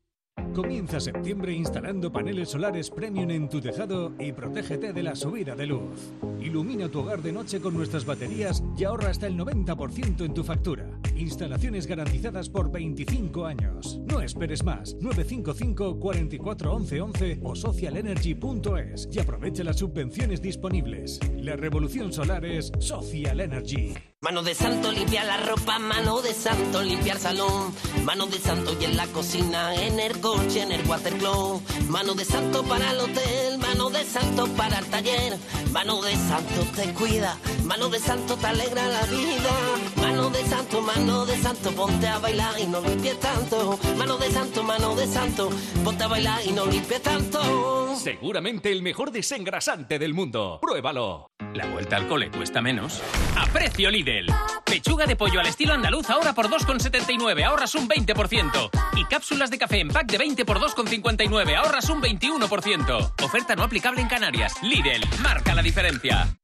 Comienza 0.55 1.01
septiembre 1.01 1.53
instalando 1.53 2.13
paneles 2.13 2.51
solares 2.51 2.89
premium 2.89 3.29
en 3.33 3.49
tu 3.49 3.61
tejado 3.61 4.13
y 4.21 4.31
protégete 4.31 4.93
de 4.93 5.03
la 5.03 5.17
subida 5.17 5.57
de 5.57 5.67
luz. 5.67 6.13
Ilumina 6.41 6.89
tu 6.89 7.01
hogar 7.01 7.23
de 7.23 7.33
noche 7.33 7.61
con 7.61 7.75
nuestras 7.75 8.05
baterías 8.05 8.63
y 8.79 8.85
ahorra 8.85 9.11
hasta 9.11 9.27
el 9.27 9.37
90% 9.37 10.25
en 10.25 10.33
tu 10.33 10.45
factura. 10.45 10.87
Instalaciones 11.17 11.89
garantizadas 11.89 12.49
por 12.49 12.71
25 12.71 13.47
años. 13.47 13.99
No 14.05 14.21
esperes 14.21 14.63
más. 14.63 14.95
955 15.01 15.99
44 15.99 16.73
11 16.73 17.01
11 17.01 17.41
o 17.43 17.57
socialenergy.es 17.57 19.09
y 19.11 19.19
aprovecha 19.19 19.65
las 19.65 19.79
subvenciones 19.79 20.41
disponibles. 20.41 21.19
La 21.37 21.57
revolución 21.57 22.13
solar 22.13 22.45
es 22.45 22.71
Social 22.79 23.41
Energy. 23.41 23.95
Mano 24.21 24.43
de 24.43 24.55
santo 24.55 24.91
limpia 24.91 25.23
la 25.25 25.37
ropa, 25.37 25.79
mano 25.79 26.23
de 26.23 26.33
santo 26.33 26.81
limpiar 26.81 27.19
salón, 27.19 27.75
mano 28.05 28.27
de 28.27 28.39
santo 28.39 28.75
y 28.81 28.85
en 28.87 28.97
la 28.97 29.07
cocina, 29.09 29.75
en 29.75 30.01
el 30.01 30.19
noche 30.19 30.44
en 30.53 30.73
el 30.73 30.87
waterclub. 30.87 31.63
Mano 31.89 32.15
de 32.15 32.25
santo 32.25 32.63
para 32.65 32.91
el 32.91 33.01
hotel, 33.01 33.59
mano 33.59 33.89
de 33.89 34.05
santo 34.05 34.47
para 34.49 34.79
el 34.79 34.87
taller. 34.87 35.39
Mano 35.73 36.03
de 36.03 36.15
santo 36.15 36.67
te 36.77 36.93
cuida, 36.93 37.37
mano 37.65 37.89
de 37.89 37.99
santo 37.99 38.37
te 38.37 38.47
alegra 38.47 38.87
la 38.87 39.03
vida. 39.07 39.51
Mano 39.97 40.29
de 40.31 40.45
santo, 40.45 40.83
mano 40.83 41.25
de 41.25 41.37
santo, 41.39 41.73
ponte 41.73 42.07
a 42.07 42.19
bailar 42.19 42.55
y 42.61 42.67
no 42.67 42.81
limpies 42.83 43.19
tanto. 43.19 43.79
Mano 43.97 44.19
de 44.19 44.31
santo, 44.31 44.63
mano 44.63 44.95
de 44.95 45.07
santo, 45.07 45.51
ponte 45.83 46.05
a 46.05 46.09
bailar 46.09 46.41
y 46.47 46.53
no 46.53 46.67
limpies 46.67 47.03
tanto. 47.03 47.97
Seguramente 47.97 48.71
el 48.71 48.83
mejor 48.83 49.11
desengrasante 49.11 49.99
del 49.99 50.15
mundo. 50.15 50.59
Pruébalo. 50.61 51.31
La 51.55 51.67
vuelta 51.67 51.97
al 51.97 52.09
cole 52.09 52.31
cuesta 52.31 52.61
menos. 52.61 53.01
A 53.37 53.47
precio 53.47 53.91
Lidl. 53.91 54.27
Pechuga 54.65 55.07
de 55.07 55.15
pollo 55.15 55.39
al 55.39 55.47
estilo 55.47 55.73
andaluz 55.73 56.11
ahora 56.11 56.35
por 56.35 56.49
2,79, 56.49 57.45
ahorras 57.45 57.77
un 57.77 57.89
20%. 57.89 58.71
Y 58.97 59.05
cápsulas 59.05 59.51
de 59.51 59.59
café 59.59 59.79
en 59.79 59.89
pack 59.89 60.11
de 60.11 60.19
20 60.19 60.34
por 60.43 60.59
2,59, 60.59 61.57
ahorras 61.57 61.89
un 61.91 62.03
21%. 62.03 63.13
Oferta 63.23 63.55
no 63.55 63.63
aplicable 63.63 64.01
en 64.01 64.09
Canarias. 64.09 64.55
Lidl, 64.63 65.07
marca 65.23 65.55
la 65.55 65.63
diferencia. 65.63 66.37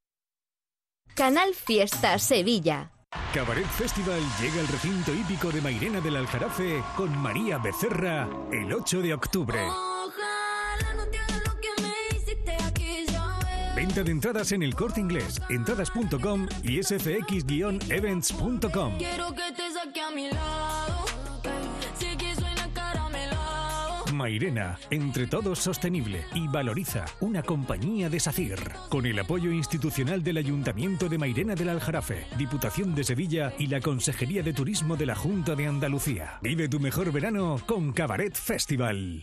Canal 1.14 1.54
Fiesta 1.54 2.18
Sevilla. 2.18 2.90
Cabaret 3.34 3.66
Festival 3.66 4.20
llega 4.40 4.60
al 4.60 4.68
recinto 4.68 5.12
hípico 5.12 5.50
de 5.50 5.60
Mairena 5.60 6.00
del 6.00 6.14
Aljarafe 6.16 6.82
con 6.96 7.14
María 7.18 7.58
Becerra 7.58 8.28
el 8.52 8.72
8 8.72 9.02
de 9.02 9.14
octubre. 9.14 9.58
Venta 13.74 14.02
de 14.02 14.10
entradas 14.10 14.52
en 14.52 14.62
el 14.62 14.74
corte 14.74 15.00
inglés, 15.00 15.40
entradas.com 15.48 16.46
y 16.62 16.78
sfx-events.com. 16.78 18.98
Quiero 18.98 19.34
que 19.34 19.52
te 19.56 19.72
saque 19.72 20.00
a 20.00 20.10
mi 20.10 20.30
lado. 20.30 21.09
Mairena, 24.20 24.78
entre 24.90 25.26
todos 25.26 25.58
sostenible 25.58 26.26
y 26.34 26.46
valoriza 26.46 27.06
una 27.20 27.42
compañía 27.42 28.10
de 28.10 28.20
SACIR. 28.20 28.58
Con 28.90 29.06
el 29.06 29.18
apoyo 29.18 29.50
institucional 29.50 30.22
del 30.22 30.36
Ayuntamiento 30.36 31.08
de 31.08 31.16
Mairena 31.16 31.54
del 31.54 31.70
Aljarafe, 31.70 32.26
Diputación 32.36 32.94
de 32.94 33.04
Sevilla 33.04 33.54
y 33.58 33.68
la 33.68 33.80
Consejería 33.80 34.42
de 34.42 34.52
Turismo 34.52 34.96
de 34.96 35.06
la 35.06 35.14
Junta 35.14 35.56
de 35.56 35.66
Andalucía. 35.66 36.38
Vive 36.42 36.68
tu 36.68 36.80
mejor 36.80 37.10
verano 37.12 37.62
con 37.66 37.92
Cabaret 37.92 38.36
Festival. 38.36 39.22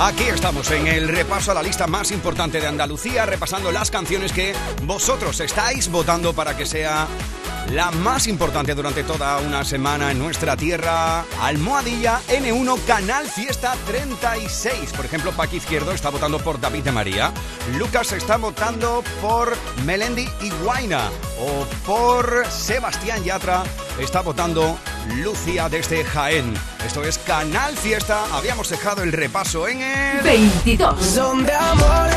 Aquí 0.00 0.22
estamos 0.22 0.70
en 0.70 0.86
el 0.86 1.08
repaso 1.08 1.50
a 1.50 1.54
la 1.54 1.62
lista 1.62 1.88
más 1.88 2.12
importante 2.12 2.60
de 2.60 2.68
Andalucía, 2.68 3.26
repasando 3.26 3.72
las 3.72 3.90
canciones 3.90 4.32
que 4.32 4.54
vosotros 4.84 5.40
estáis 5.40 5.90
votando 5.90 6.32
para 6.32 6.56
que 6.56 6.66
sea 6.66 7.08
la 7.72 7.90
más 7.90 8.28
importante 8.28 8.76
durante 8.76 9.02
toda 9.02 9.38
una 9.38 9.64
semana 9.64 10.12
en 10.12 10.20
nuestra 10.20 10.56
tierra. 10.56 11.24
Almohadilla 11.40 12.20
N1 12.28 12.84
Canal 12.86 13.26
Fiesta 13.26 13.74
36. 13.88 14.92
Por 14.92 15.04
ejemplo, 15.04 15.32
Paqui 15.32 15.56
Izquierdo 15.56 15.90
está 15.90 16.10
votando 16.10 16.38
por 16.38 16.60
David 16.60 16.84
de 16.84 16.92
María. 16.92 17.32
Lucas 17.76 18.12
está 18.12 18.36
votando 18.36 19.02
por 19.20 19.52
Melendi 19.84 20.28
y 20.40 20.50
Guaina. 20.62 21.10
O 21.40 21.66
por 21.84 22.46
Sebastián 22.48 23.24
Yatra 23.24 23.64
está 23.98 24.20
votando 24.20 24.78
Lucia 25.16 25.68
desde 25.68 26.04
Jaén. 26.04 26.54
Esto 26.84 27.02
es 27.04 27.18
Canal 27.18 27.76
Fiesta. 27.76 28.24
Habíamos 28.32 28.68
dejado 28.68 29.02
el 29.02 29.12
repaso 29.12 29.68
en 29.68 29.80
el 29.80 30.22
22. 30.22 31.04
Son 31.04 31.44
de 31.44 31.52
amores. 31.52 32.16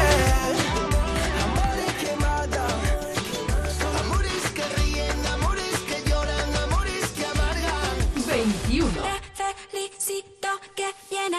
Amores 5.34 5.80
que 5.88 6.10
lloran, 6.10 6.56
amores 6.63 7.08
que 7.15 7.25
amargan. 7.25 8.27
21. 8.27 8.89
Felicito 9.71 10.49
que 10.75 10.93
bien 11.10 11.34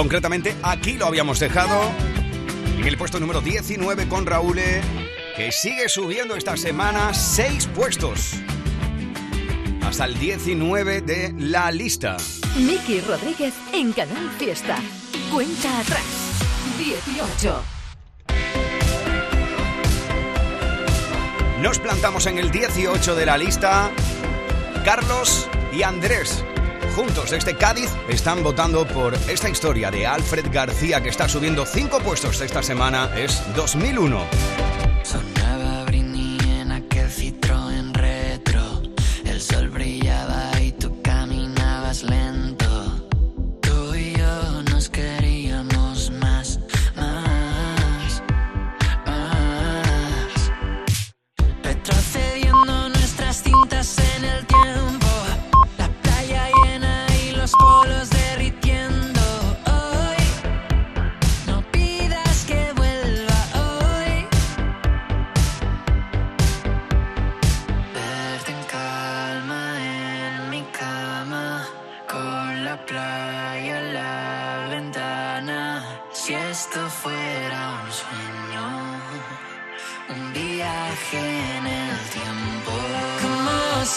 Concretamente, 0.00 0.56
aquí 0.62 0.94
lo 0.94 1.04
habíamos 1.04 1.38
dejado 1.40 1.78
en 2.78 2.86
el 2.86 2.96
puesto 2.96 3.20
número 3.20 3.42
19 3.42 4.08
con 4.08 4.24
Raúl, 4.24 4.58
eh, 4.58 4.80
que 5.36 5.52
sigue 5.52 5.90
subiendo 5.90 6.36
esta 6.36 6.56
semana 6.56 7.12
seis 7.12 7.66
puestos. 7.66 8.32
Hasta 9.82 10.06
el 10.06 10.18
19 10.18 11.02
de 11.02 11.34
la 11.36 11.70
lista. 11.70 12.16
Miki 12.56 13.02
Rodríguez 13.02 13.52
en 13.74 13.92
Canal 13.92 14.30
Fiesta. 14.38 14.78
Cuenta 15.30 15.80
atrás. 15.80 16.06
18. 16.78 17.62
Nos 21.60 21.78
plantamos 21.78 22.24
en 22.24 22.38
el 22.38 22.50
18 22.50 23.14
de 23.16 23.26
la 23.26 23.36
lista. 23.36 23.90
Carlos 24.82 25.46
y 25.74 25.82
Andrés, 25.82 26.42
juntos 26.90 27.30
desde 27.30 27.56
Cádiz, 27.56 27.90
están 28.08 28.42
votando 28.42 28.86
por 28.86 29.14
esta 29.28 29.48
historia 29.48 29.90
de 29.90 30.06
Alfred 30.06 30.46
García 30.52 31.00
que 31.00 31.08
está 31.08 31.28
subiendo 31.28 31.64
cinco 31.66 31.98
puestos 32.00 32.40
esta 32.40 32.62
semana. 32.62 33.10
Es 33.16 33.42
2001. 33.54 34.49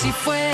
Si 0.03 0.11
fuera 0.11 0.52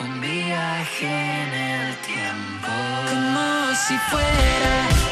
un 0.00 0.20
viaje 0.20 1.06
en 1.06 1.54
el 1.54 1.96
tiempo, 1.96 2.68
como 3.10 3.74
si 3.74 3.96
fuera. 4.10 5.07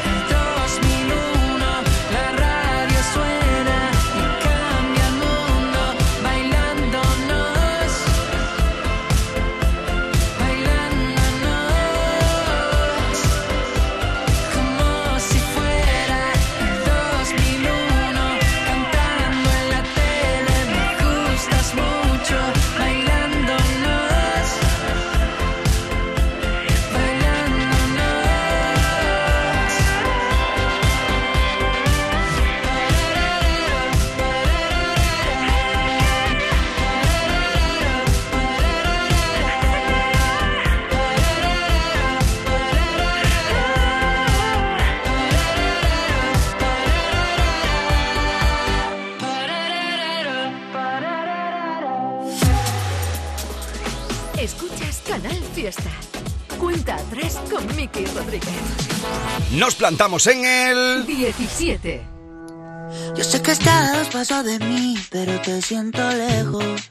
Plantamos 59.87 60.27
en 60.27 60.43
el 60.43 61.05
17. 61.05 62.05
Yo 63.15 63.23
sé 63.23 63.41
que 63.41 63.51
estás 63.53 64.09
paso 64.09 64.43
de 64.43 64.59
mí, 64.59 64.97
pero 65.09 65.39
te 65.39 65.61
siento 65.61 66.01
lejos. 66.09 66.89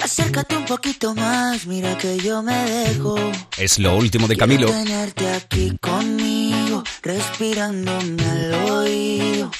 Acércate 0.00 0.56
un 0.56 0.66
poquito 0.66 1.12
más, 1.16 1.66
mira 1.66 1.98
que 1.98 2.16
yo 2.18 2.44
me 2.44 2.54
dejo. 2.54 3.16
Es 3.58 3.80
lo 3.80 3.96
último 3.96 4.28
de 4.28 4.36
Camilo. 4.36 4.68
Quiero 4.68 4.84
tenerte 4.84 5.28
aquí 5.30 5.76
conmigo, 5.80 6.84
respirándome 7.02 8.24
al 8.24 8.54
oído. 8.70 9.50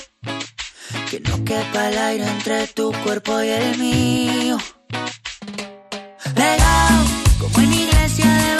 Que 1.10 1.18
no 1.18 1.44
quepa 1.44 1.88
el 1.88 1.98
aire 1.98 2.28
entre 2.28 2.68
tu 2.68 2.92
cuerpo 3.02 3.42
y 3.42 3.48
el 3.48 3.76
mío. 3.76 4.56
Pegado, 6.32 7.04
como 7.40 7.58
en 7.58 7.72
iglesia 7.72 8.26
de 8.26 8.59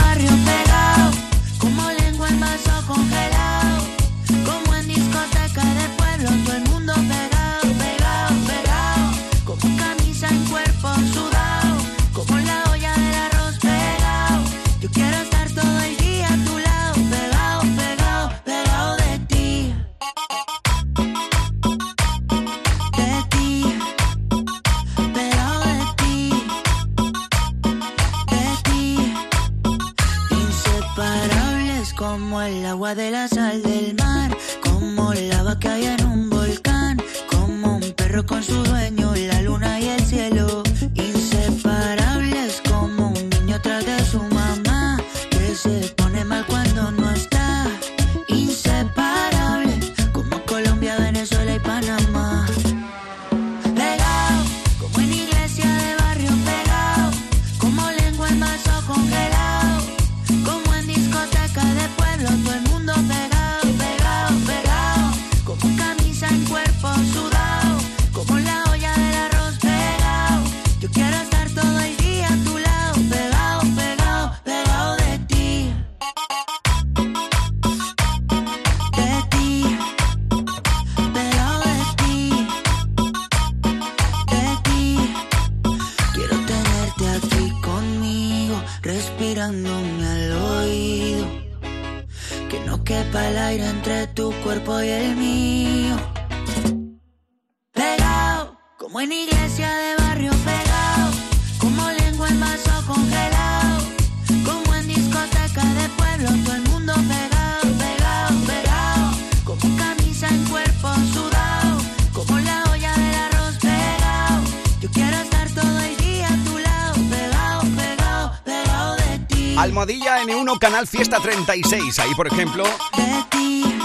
Canal 120.60 120.86
Fiesta 120.86 121.18
36. 121.18 121.98
Ahí, 121.98 122.14
por 122.14 122.26
ejemplo, 122.26 122.64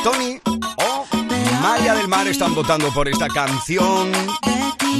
Tony 0.04 0.42
o 0.78 1.06
Maya 1.62 1.96
del 1.96 2.10
Mar 2.10 2.28
están 2.28 2.54
votando 2.54 2.94
por 2.94 3.08
esta 3.08 3.28
canción 3.30 4.12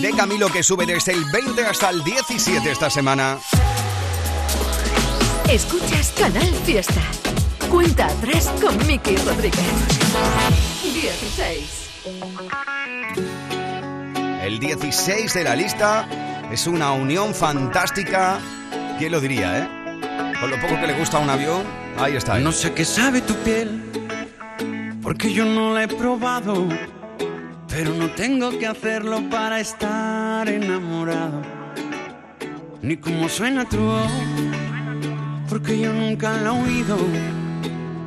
de 0.02 0.12
Camilo 0.12 0.48
que 0.48 0.64
sube 0.64 0.86
desde 0.86 1.12
el 1.12 1.26
20 1.26 1.66
hasta 1.66 1.90
el 1.90 2.02
17 2.04 2.72
esta 2.72 2.90
semana. 2.90 3.38
Escuchas 5.50 6.14
Canal 6.18 6.48
Fiesta. 6.66 7.02
Cuenta 7.70 8.06
a 8.06 8.14
tres 8.22 8.50
con 8.62 8.78
Miki 8.88 9.18
Rodríguez. 9.18 9.66
16. 10.82 11.90
El 14.44 14.60
16 14.60 15.34
de 15.34 15.44
la 15.44 15.56
lista 15.58 16.08
es 16.52 16.68
una 16.68 16.94
unión 16.94 17.36
fantástica. 17.36 18.40
¿Quién 18.98 19.12
lo 19.12 19.20
diría, 19.20 19.60
eh? 19.60 19.75
Lo 20.50 20.62
poco 20.62 20.80
que 20.80 20.88
le 20.88 20.94
gusta 20.94 21.18
a 21.18 21.22
un 21.22 21.30
avión, 21.30 21.64
ahí 21.98 22.16
está. 22.16 22.38
No 22.40 22.52
sé 22.52 22.72
qué 22.74 22.86
sabe 22.86 23.22
tu 23.22 23.34
piel, 23.36 23.82
porque 25.02 25.34
yo 25.34 25.44
no 25.44 25.74
la 25.74 25.84
he 25.84 25.88
probado, 25.88 26.68
pero 27.68 27.92
no 27.94 28.10
tengo 28.12 28.52
que 28.58 28.68
hacerlo 28.68 29.22
para 29.30 29.60
estar 29.60 30.48
enamorado. 30.48 31.42
Ni 32.82 32.96
cómo 32.98 33.28
suena 33.28 33.66
tu 33.66 33.80
voz, 33.80 34.12
porque 35.50 35.80
yo 35.80 35.92
nunca 35.92 36.32
la 36.38 36.50
he 36.50 36.64
oído, 36.64 36.98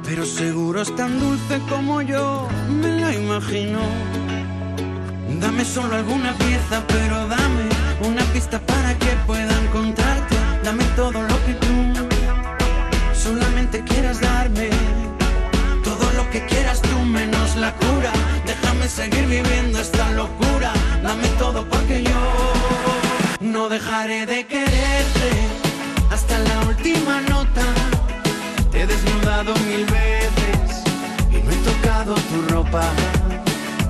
pero 0.04 0.24
seguro 0.24 0.80
es 0.82 0.94
tan 0.94 1.18
dulce 1.18 1.60
como 1.68 2.02
yo 2.02 2.48
me 2.70 3.00
la 3.00 3.14
imagino. 3.14 3.80
Dame 5.40 5.64
solo 5.64 5.96
alguna 5.96 6.32
pieza, 6.34 6.84
pero 6.86 7.26
dame 7.26 7.68
una 8.08 8.22
pista 8.32 8.60
para 8.60 8.96
que 8.96 9.10
pueda 9.26 9.52
encontrarte. 9.64 10.36
Dame 10.62 10.84
todo 10.96 11.27
cura. 17.72 18.12
Déjame 18.46 18.88
seguir 18.88 19.26
viviendo 19.26 19.78
esta 19.80 20.10
locura. 20.12 20.72
Dame 21.02 21.28
todo 21.38 21.64
porque 21.68 22.02
yo 22.02 22.22
no 23.40 23.68
dejaré 23.68 24.26
de 24.26 24.46
quererte 24.46 25.30
hasta 26.10 26.38
la 26.38 26.68
última 26.68 27.20
nota. 27.22 27.64
Te 28.70 28.82
he 28.82 28.86
desnudado 28.86 29.54
mil 29.70 29.84
veces 29.86 30.82
y 31.30 31.36
no 31.44 31.50
he 31.50 31.56
tocado 31.70 32.14
tu 32.14 32.54
ropa. 32.54 32.84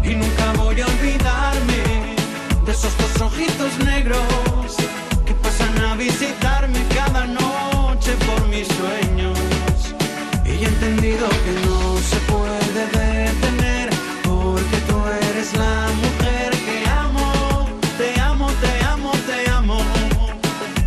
Y 0.03 0.15
nunca 0.15 0.53
voy 0.57 0.81
a 0.81 0.87
olvidarme 0.87 2.17
de 2.65 2.73
esos 2.73 2.93
dos 2.99 3.21
ojitos 3.21 3.73
negros 3.85 4.77
que 5.27 5.35
pasan 5.35 5.77
a 5.85 5.95
visitarme 5.95 6.81
cada 6.95 7.27
noche 7.27 8.13
por 8.27 8.49
mis 8.49 8.67
sueños. 8.69 9.39
Y 10.45 10.65
eres 15.49 15.59
la 15.59 15.89
mujer 15.97 16.51
que 16.51 16.89
amo, 16.89 17.69
te 17.99 18.21
amo, 18.21 18.51
te 18.61 18.85
amo, 18.85 19.13
te 19.27 19.51
amo. 19.51 19.79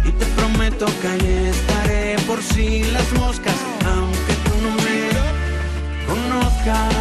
Y 0.05 0.11
te 0.11 0.25
prometo 0.25 0.85
que 1.01 1.07
ahí 1.07 1.49
estaré 1.49 2.15
por 2.27 2.41
si 2.41 2.83
las 2.91 3.11
moscas, 3.13 3.55
aunque 3.85 4.33
tú 4.45 4.51
no 4.61 4.71
me 4.83 6.29
conozcas. 6.29 7.00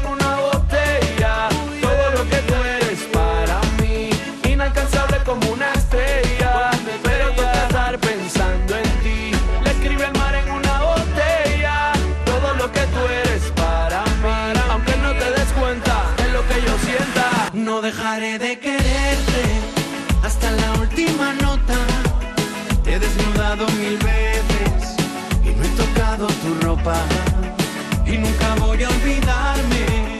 Y 26.83 28.17
nunca 28.17 28.55
voy 28.55 28.81
a 28.81 28.89
olvidarme 28.89 30.17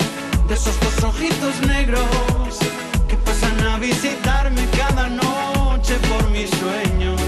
de 0.48 0.54
esos 0.54 0.80
dos 0.80 1.04
ojitos 1.06 1.60
negros 1.66 2.60
que 3.08 3.16
pasan 3.18 3.60
a 3.66 3.80
visitarme 3.80 4.68
cada 4.78 5.10
noche 5.10 5.96
por 6.08 6.30
mis 6.30 6.52
sueños. 6.52 7.20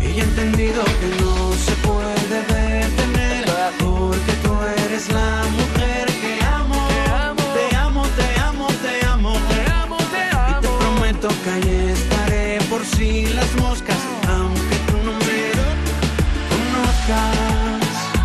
Y 0.00 0.18
he 0.18 0.22
entendido 0.24 0.82
que 0.84 1.22
no 1.22 1.43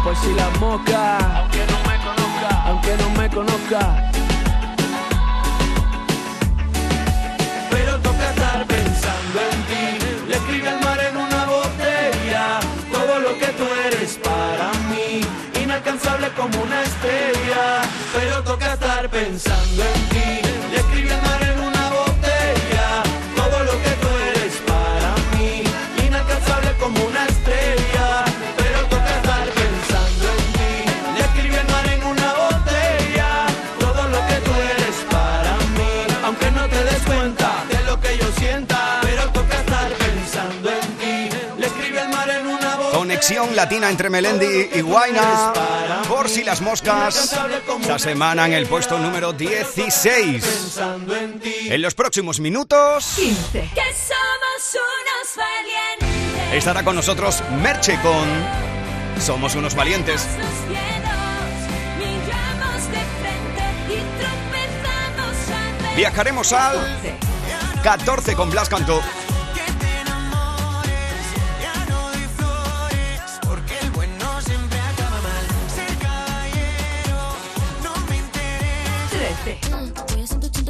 Por 0.09 0.17
si 0.17 0.33
la 0.33 0.49
moca, 0.59 1.17
aunque 1.37 1.63
no 1.67 1.77
me 1.87 1.95
conozca, 2.07 2.63
aunque 2.65 2.97
no 2.97 3.09
me 3.11 3.29
conozca. 3.29 4.11
Pero 7.69 7.99
toca 7.99 8.29
estar 8.31 8.65
pensando 8.65 9.39
en 9.51 9.61
ti. 9.69 10.27
Le 10.27 10.35
escribe 10.35 10.69
al 10.69 10.79
mar 10.83 10.99
en 10.99 11.15
una 11.15 11.45
botella 11.45 12.59
todo 12.91 13.19
lo 13.19 13.37
que 13.37 13.49
tú 13.49 13.65
eres 13.85 14.17
para 14.23 14.71
mí. 14.89 15.21
Inalcanzable 15.61 16.29
como 16.29 16.59
una 16.59 16.81
estrella. 16.81 17.81
Pero 18.11 18.41
toca 18.41 18.73
estar 18.73 19.07
pensando 19.09 19.83
en 19.83 20.09
ti. 20.09 20.18
Conexión 43.19 43.53
latina 43.53 43.89
entre 43.89 44.09
Melendi 44.09 44.69
y 44.75 44.79
Guaina. 44.79 45.51
Por 46.07 46.29
si 46.29 46.41
las 46.41 46.61
moscas. 46.61 47.37
Esta 47.81 47.99
semana 47.99 48.45
en 48.45 48.53
el 48.53 48.65
puesto 48.65 48.97
número 48.97 49.33
16. 49.33 50.41
Pensando 50.41 51.17
en 51.17 51.81
los 51.81 51.95
próximos 51.95 52.39
minutos 52.39 53.15
15. 53.17 53.51
Que 53.51 53.81
somos 53.93 54.79
unos 54.95 55.35
valientes. 55.35 56.53
estará 56.53 56.85
con 56.85 56.95
nosotros 56.95 57.43
Merche 57.61 57.99
con 58.01 58.25
Somos 59.21 59.53
unos 59.55 59.75
valientes. 59.75 60.25
Viajaremos 65.97 66.53
al 66.53 66.97
14 67.83 68.35
con 68.35 68.49
Blas 68.49 68.69
Cantó. 68.69 69.01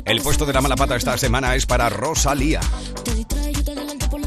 El 0.06 0.22
puesto 0.22 0.46
de 0.46 0.54
la 0.54 0.62
mala 0.62 0.76
pata 0.76 0.96
esta 0.96 1.18
semana 1.18 1.56
es 1.56 1.66
para 1.66 1.90
Rosalía. 1.90 2.62
Te 3.04 3.14
distrae, 3.14 3.54
yo 3.54 3.64
te 3.64 3.72
adelanto 3.72 4.10
por 4.10 4.20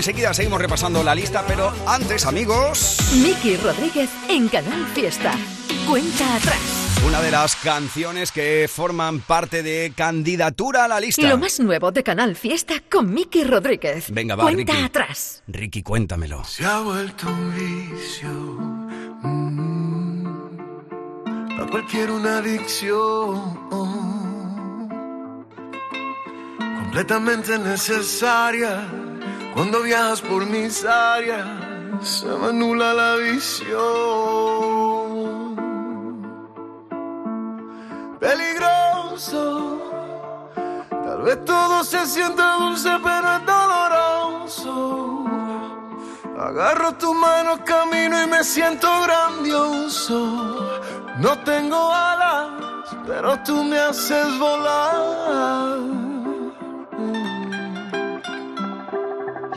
Enseguida 0.00 0.32
seguimos 0.32 0.58
repasando 0.58 1.02
la 1.04 1.14
lista, 1.14 1.44
pero 1.46 1.70
antes, 1.86 2.24
amigos, 2.24 2.96
Miki 3.22 3.58
Rodríguez 3.58 4.08
en 4.30 4.48
Canal 4.48 4.86
Fiesta. 4.94 5.34
Cuenta 5.86 6.36
atrás. 6.36 6.58
una 7.06 7.20
de 7.20 7.30
las 7.30 7.54
canciones 7.56 8.32
que 8.32 8.66
forman 8.72 9.20
parte 9.20 9.62
de 9.62 9.92
candidatura 9.94 10.86
a 10.86 10.88
la 10.88 11.00
lista. 11.00 11.20
Lo 11.28 11.36
más 11.36 11.60
nuevo 11.60 11.92
de 11.92 12.02
Canal 12.02 12.34
Fiesta 12.34 12.76
con 12.90 13.12
Miki 13.12 13.44
Rodríguez. 13.44 14.06
Venga, 14.10 14.36
va, 14.36 14.44
Cuenta 14.44 14.72
Ricky. 14.72 14.84
atrás. 14.86 15.42
Ricky, 15.46 15.82
cuéntamelo. 15.82 16.44
Se 16.44 16.64
ha 16.64 16.80
vuelto 16.80 17.28
un 17.28 17.54
vicio. 17.54 18.30
mm, 19.20 20.26
a 21.60 21.66
cualquier 21.70 22.10
una 22.10 22.38
adicción. 22.38 23.68
Completamente 26.84 27.58
necesaria. 27.58 28.88
Cuando 29.54 29.82
viajas 29.82 30.20
por 30.20 30.46
mis 30.46 30.84
áreas, 30.84 31.46
se 32.02 32.26
me 32.26 32.46
anula 32.48 32.94
la 32.94 33.16
visión. 33.16 33.70
Peligroso. 38.20 39.80
Tal 40.88 41.22
vez 41.22 41.44
todo 41.44 41.82
se 41.84 42.06
siente 42.06 42.42
dulce, 42.58 42.90
pero 43.02 43.36
es 43.36 43.46
doloroso. 43.46 45.24
Agarro 46.38 46.92
tu 46.94 47.12
mano, 47.12 47.62
camino 47.64 48.22
y 48.22 48.26
me 48.26 48.44
siento 48.44 48.88
grandioso. 49.02 50.80
No 51.18 51.38
tengo 51.40 51.92
alas, 51.92 52.96
pero 53.06 53.38
tú 53.42 53.64
me 53.64 53.78
haces 53.78 54.38
volar. 54.38 55.99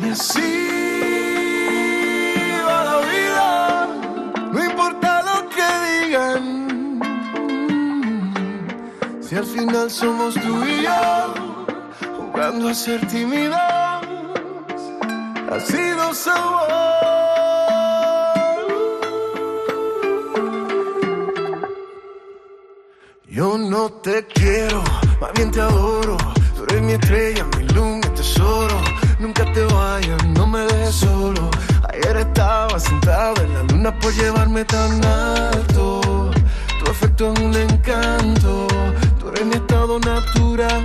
Y 0.04 0.10
así 0.10 0.52
va 2.68 2.84
la 2.90 2.98
vida, 3.12 3.88
no 4.52 4.64
importa 4.64 5.24
lo 5.30 5.38
que 5.50 5.68
digan. 5.88 6.44
Si 9.22 9.36
al 9.36 9.46
final 9.46 9.90
somos 9.90 10.34
tú 10.36 10.66
y 10.66 10.84
yo, 10.84 11.34
jugando 12.18 12.70
a 12.70 12.74
ser 12.74 13.08
tímidos 13.08 13.56
ha 15.54 15.60
sido 15.60 16.14
sabor. 16.14 16.84
Yo 23.28 23.58
no 23.58 23.92
te 23.92 24.26
quiero, 24.28 24.84
más 25.20 25.34
bien 25.34 25.50
te 25.52 25.62
adoro. 25.62 26.18
Tú 26.56 26.64
eres 26.66 26.82
mi 26.82 26.94
estrella, 26.94 27.46
mi 27.58 27.64
luz, 27.70 27.96
mi 27.96 28.16
tesoro. 28.16 28.83
Nunca 29.24 29.46
te 29.54 29.64
vayas, 29.66 30.28
no 30.38 30.46
me 30.46 30.60
dejes 30.60 30.96
solo. 30.96 31.50
Ayer 31.90 32.18
estaba 32.18 32.78
sentado 32.78 33.42
en 33.42 33.54
la 33.54 33.64
luna 33.64 34.00
por 34.00 34.14
llevarme 34.14 34.66
tan 34.66 35.04
alto. 35.06 36.30
Tu 36.80 36.92
afecto 36.92 37.32
es 37.32 37.40
un 37.40 37.56
encanto, 37.56 38.68
tú 39.20 39.30
eres 39.30 39.46
mi 39.46 39.56
estado 39.56 40.00
natural. 40.00 40.84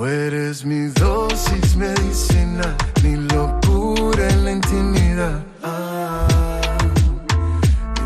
Eres 0.00 0.64
mi 0.64 0.88
dosis 0.88 1.76
medicina, 1.76 2.74
mi 3.02 3.14
locura 3.16 4.28
en 4.28 4.44
la 4.44 4.50
intimidad. 4.52 5.40
Ah, 5.62 6.26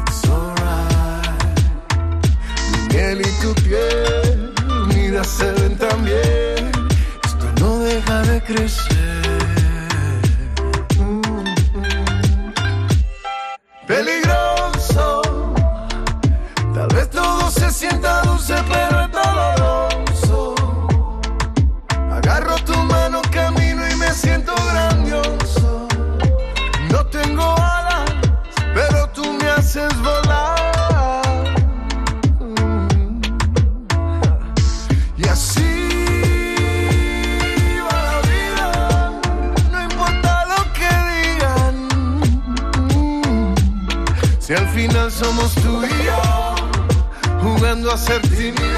it's 0.06 0.28
alright. 0.28 1.58
Mi 2.70 2.94
miel 2.94 3.20
y 3.22 3.30
tu 3.40 3.54
piel 3.62 4.52
unidas 4.82 5.26
se 5.28 5.50
ven 5.52 5.76
no 5.78 6.33
deja 8.46 8.83
somos 45.34 45.54
tú 45.56 45.82
y 45.84 47.42
jugando 47.42 47.90
a 47.90 47.96
ser 47.96 48.20
tímido, 48.22 48.73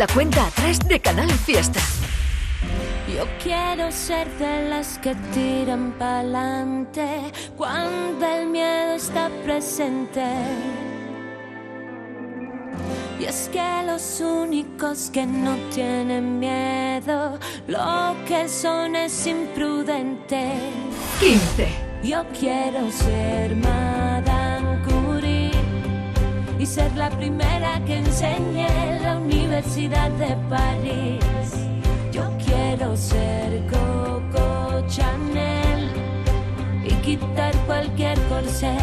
la 0.00 0.06
cuenta 0.06 0.46
atrás 0.46 0.78
de 0.88 0.98
Canal 0.98 1.30
Fiesta. 1.30 1.78
Yo 3.14 3.26
quiero 3.42 3.92
ser 3.92 4.26
de 4.38 4.66
las 4.70 4.98
que 4.98 5.14
tiran 5.34 5.92
pa'lante 5.98 7.20
cuando 7.54 8.24
el 8.26 8.46
miedo 8.46 8.94
está 8.94 9.28
presente. 9.44 10.24
Y 13.18 13.26
es 13.26 13.50
que 13.52 13.82
los 13.84 14.22
únicos 14.22 15.10
que 15.12 15.26
no 15.26 15.54
tienen 15.68 16.38
miedo, 16.38 17.38
lo 17.66 18.16
que 18.26 18.48
son 18.48 18.96
es 18.96 19.26
imprudente. 19.26 20.54
15. 21.20 21.68
Yo 22.02 22.24
quiero 22.40 22.90
ser 22.90 23.54
Madame 23.54 24.78
Curie 24.82 25.50
y 26.58 26.64
ser 26.64 26.90
la 26.96 27.10
primera 27.10 27.78
que 27.84 27.98
enseñe 27.98 28.99
Universidad 29.60 30.10
de 30.12 30.34
París. 30.48 31.52
Yo 32.10 32.22
quiero 32.42 32.96
ser 32.96 33.62
Coco 33.66 34.82
Chanel 34.88 35.90
y 36.82 36.94
quitar 37.02 37.54
cualquier 37.66 38.18
corsé. 38.30 38.78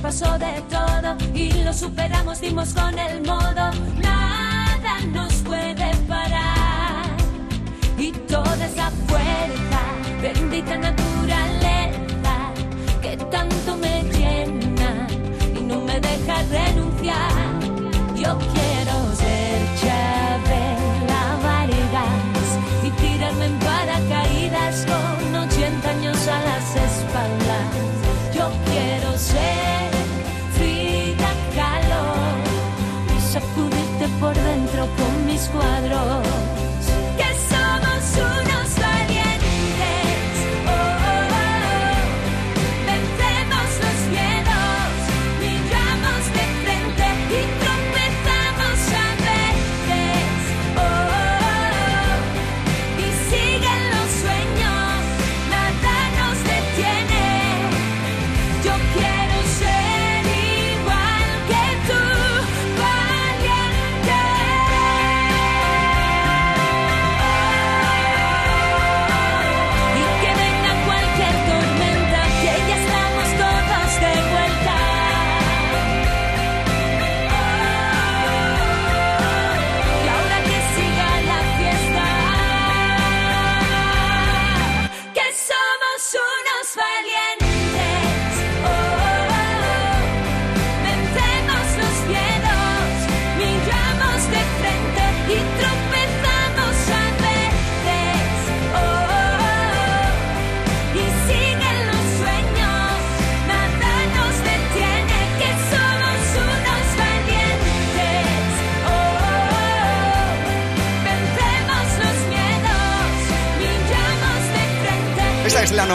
Pasó 0.00 0.38
de 0.38 0.62
todo 0.70 1.16
y 1.34 1.52
lo 1.64 1.72
superamos, 1.72 2.40
dimos 2.40 2.72
con 2.72 2.98
el 2.98 3.22
modo. 3.22 3.70
Nada 3.96 5.00
nos 5.12 5.32
puede 5.42 5.94
parar 6.06 7.06
y 7.96 8.12
toda 8.12 8.66
esa 8.66 8.90
fuerza, 9.06 9.80
bendita 10.22 10.76
naturaleza 10.76 12.52
que 13.02 13.16
tanto 13.16 13.67
por 34.20 34.34
dentro 34.34 34.86
con 34.96 35.26
mis 35.26 35.42
cuadros. 35.48 36.57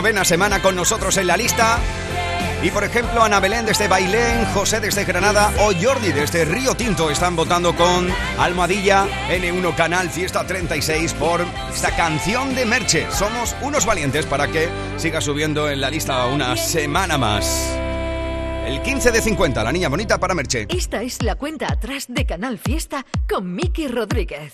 Novena 0.04 0.26
semana 0.26 0.62
con 0.62 0.76
nosotros 0.76 1.16
en 1.16 1.28
la 1.28 1.38
lista. 1.38 1.80
Y 2.62 2.72
por 2.72 2.84
ejemplo, 2.84 3.24
Ana 3.24 3.40
Belén 3.40 3.66
desde 3.66 3.88
Bailén, 3.88 4.44
José 4.54 4.82
desde 4.82 5.06
Granada 5.06 5.54
o 5.60 5.72
Jordi 5.82 6.12
desde 6.12 6.44
Río 6.44 6.76
Tinto 6.76 7.10
están 7.10 7.38
votando 7.38 7.74
con 7.74 8.10
Almohadilla 8.38 9.08
N1 9.30 9.76
Canal 9.76 10.10
Fiesta 10.10 10.46
36 10.46 11.14
por 11.14 11.46
esta 11.74 11.96
canción 11.96 12.54
de 12.54 12.66
Merche. 12.66 13.08
Somos 13.12 13.56
unos 13.62 13.86
valientes 13.86 14.26
para 14.26 14.50
que 14.50 14.68
siga 14.98 15.22
subiendo 15.22 15.70
en 15.70 15.80
la 15.80 15.90
lista 15.90 16.26
una 16.26 16.58
semana 16.58 17.18
más. 17.18 17.72
El 18.66 18.82
15 18.82 19.10
de 19.10 19.22
50, 19.22 19.64
la 19.64 19.72
niña 19.72 19.88
bonita 19.88 20.20
para 20.20 20.36
Merche. 20.36 20.66
Esta 20.68 21.02
es 21.02 21.24
la 21.24 21.36
cuenta 21.36 21.72
atrás 21.72 22.08
de 22.10 22.26
Canal 22.26 22.60
Fiesta 22.60 23.06
con 23.30 23.56
Miki 23.56 23.88
Rodríguez. 23.88 24.52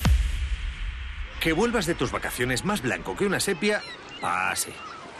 Que 1.40 1.54
vuelvas 1.54 1.88
de 1.88 1.96
tus 1.96 2.12
vacaciones 2.12 2.66
más 2.66 2.84
blanco 2.84 3.16
que 3.16 3.26
una 3.26 3.40
sepia, 3.40 3.82
ah, 4.22 4.54
sí. 4.56 4.72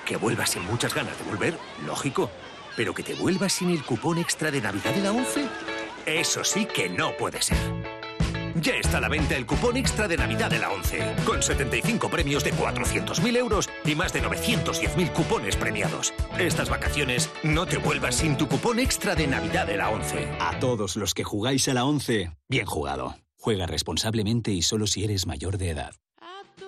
Que 0.10 0.18
vuelvas 0.18 0.50
sin 0.50 0.66
muchas 0.66 0.96
ganas 0.96 1.16
de 1.20 1.24
volver, 1.24 1.60
lógico. 1.86 2.32
Pero 2.76 2.96
que 2.96 3.04
te 3.04 3.14
vuelvas 3.14 3.54
sin 3.54 3.70
el 3.70 3.84
cupón 3.84 4.18
extra 4.18 4.50
de 4.50 4.60
Navidad 4.60 4.96
de 4.96 5.04
la 5.04 5.12
11, 5.12 5.48
eso 6.08 6.44
sí 6.44 6.66
que 6.66 6.90
no 6.90 7.16
puede 7.16 7.44
ser. 7.44 7.60
Ya 8.56 8.74
está 8.74 8.98
a 8.98 9.02
la 9.02 9.08
venta 9.08 9.38
el 9.38 9.46
cupón 9.46 9.78
extra 9.78 10.08
de 10.08 10.18
Navidad 10.18 10.50
de 10.50 10.58
la 10.58 10.72
11, 10.72 11.16
con 11.28 11.44
75 11.44 12.10
premios 12.10 12.44
de 12.44 12.56
400.000 12.56 13.38
euros 13.38 13.70
y 13.86 13.94
más 13.94 14.12
de 14.12 14.24
910.000 14.24 15.14
cupones 15.14 15.56
premiados. 15.56 16.12
Estas 16.40 16.72
vacaciones 16.72 17.30
no 17.44 17.68
te 17.68 17.78
vuelvas 17.78 18.16
sin 18.16 18.36
tu 18.36 18.48
cupón 18.48 18.80
extra 18.80 19.14
de 19.14 19.28
Navidad 19.28 19.68
de 19.68 19.78
la 19.78 19.92
11. 19.92 20.28
A 20.40 20.58
todos 20.58 20.96
los 20.96 21.14
que 21.14 21.24
jugáis 21.24 21.68
a 21.68 21.76
la 21.76 21.86
11, 21.86 22.32
bien 22.48 22.66
jugado. 22.66 23.16
Juega 23.38 23.68
responsablemente 23.68 24.50
y 24.50 24.64
solo 24.64 24.88
si 24.88 25.04
eres 25.04 25.28
mayor 25.28 25.60
de 25.60 25.70
edad. 25.70 25.94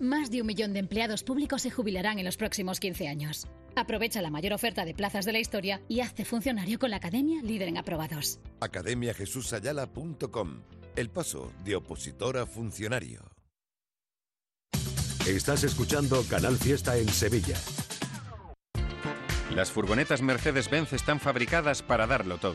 Más 0.00 0.30
de 0.30 0.40
un 0.40 0.46
millón 0.46 0.72
de 0.72 0.78
empleados 0.78 1.24
públicos 1.24 1.62
se 1.62 1.70
jubilarán 1.70 2.20
en 2.20 2.24
los 2.24 2.36
próximos 2.36 2.78
15 2.78 3.08
años. 3.08 3.48
Aprovecha 3.74 4.22
la 4.22 4.30
mayor 4.30 4.52
oferta 4.52 4.84
de 4.84 4.94
plazas 4.94 5.24
de 5.24 5.32
la 5.32 5.40
historia 5.40 5.80
y 5.88 6.00
hazte 6.00 6.24
funcionario 6.24 6.78
con 6.78 6.90
la 6.90 6.98
Academia 6.98 7.42
Líder 7.42 7.68
en 7.68 7.78
Aprobados. 7.78 8.38
academiajesusayala.com 8.60 10.62
El 10.94 11.10
paso 11.10 11.52
de 11.64 11.74
opositor 11.74 12.38
a 12.38 12.46
funcionario. 12.46 13.28
Estás 15.26 15.64
escuchando 15.64 16.22
Canal 16.30 16.56
Fiesta 16.56 16.96
en 16.96 17.08
Sevilla. 17.08 17.56
Las 19.54 19.72
furgonetas 19.72 20.22
Mercedes-Benz 20.22 20.92
están 20.92 21.18
fabricadas 21.18 21.82
para 21.82 22.06
darlo 22.06 22.38
todo. 22.38 22.54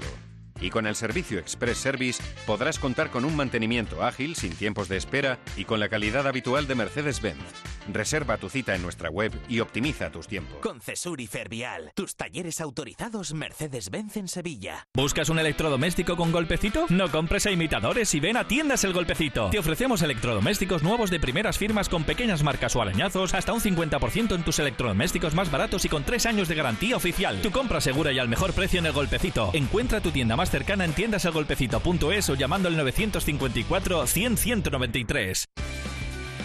Y 0.62 0.70
con 0.70 0.88
el 0.88 0.96
servicio 0.96 1.40
Express 1.40 1.78
Service 1.78 2.24
podrás 2.46 2.80
contar 2.80 3.10
con 3.10 3.26
un 3.26 3.36
mantenimiento 3.36 4.04
ágil, 4.04 4.36
sin 4.36 4.56
tiempos 4.56 4.88
de 4.88 4.98
espera 4.98 5.40
y 5.58 5.66
con 5.66 5.80
la 5.80 5.90
calidad 5.90 6.28
habitual 6.28 6.68
de 6.68 6.76
Mercedes-Benz. 6.76 7.44
Reserva 7.92 8.38
tu 8.38 8.50
cita 8.50 8.76
en 8.76 8.82
nuestra 8.82 9.10
web 9.10 9.34
y 9.50 9.60
optimiza 9.60 10.10
tus 10.10 10.28
tiempos. 10.28 10.58
Con 10.62 10.80
Cesur 10.80 11.20
y 11.20 11.28
Fervial, 11.28 11.92
tus 11.96 12.16
talleres 12.16 12.62
autorizados 12.62 13.34
Mercedes-Benz 13.34 14.16
en 14.16 14.30
Sevilla. 14.30 14.88
¿Buscas 14.94 15.28
un 15.28 15.38
electrodoméstico 15.38 16.16
con 16.16 16.32
golpecito? 16.32 16.86
No 16.88 17.12
compres 17.12 17.46
a 17.46 17.52
imitadores 17.52 18.14
y 18.14 18.22
ven 18.22 18.38
a 18.38 18.48
Tiendas 18.48 18.86
El 18.86 18.94
Golpecito. 18.94 19.50
Te 19.50 19.60
ofrecemos 19.60 20.02
electrodomésticos 20.02 20.82
nuevos 20.82 21.10
de 21.10 21.20
primeras 21.20 21.58
firmas 21.58 21.90
con 21.90 22.06
pequeñas 22.06 22.42
marcas 22.42 22.74
o 22.78 22.82
arañazos, 22.82 23.34
hasta 23.34 23.52
un 23.52 23.60
50% 23.60 24.34
en 24.34 24.44
tus 24.44 24.60
electrodomésticos 24.60 25.34
más 25.34 25.52
baratos 25.52 25.84
y 25.84 25.90
con 25.90 26.06
3 26.06 26.26
años 26.26 26.48
de 26.48 26.56
garantía 26.56 26.96
oficial. 26.96 27.42
Tu 27.42 27.52
compra 27.52 27.82
segura 27.82 28.14
y 28.14 28.20
al 28.20 28.30
mejor 28.30 28.54
precio 28.54 28.80
en 28.80 28.86
El 28.86 28.94
Golpecito. 28.94 29.52
Encuentra 29.54 30.00
tu 30.00 30.12
tienda 30.12 30.38
más 30.38 30.53
cercana 30.54 30.86
en 30.86 30.94
tiendaselgolpecito.es 30.94 32.30
o 32.30 32.36
llamando 32.36 32.70
al 32.70 32.78
954 32.78 34.06
100 34.06 34.38
193. 34.38 35.46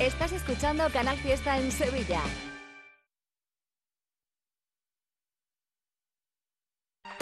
Estás 0.01 0.33
escuchando 0.33 0.89
Canal 0.91 1.19
Fiesta 1.19 1.59
en 1.59 1.71
Sevilla. 1.71 2.23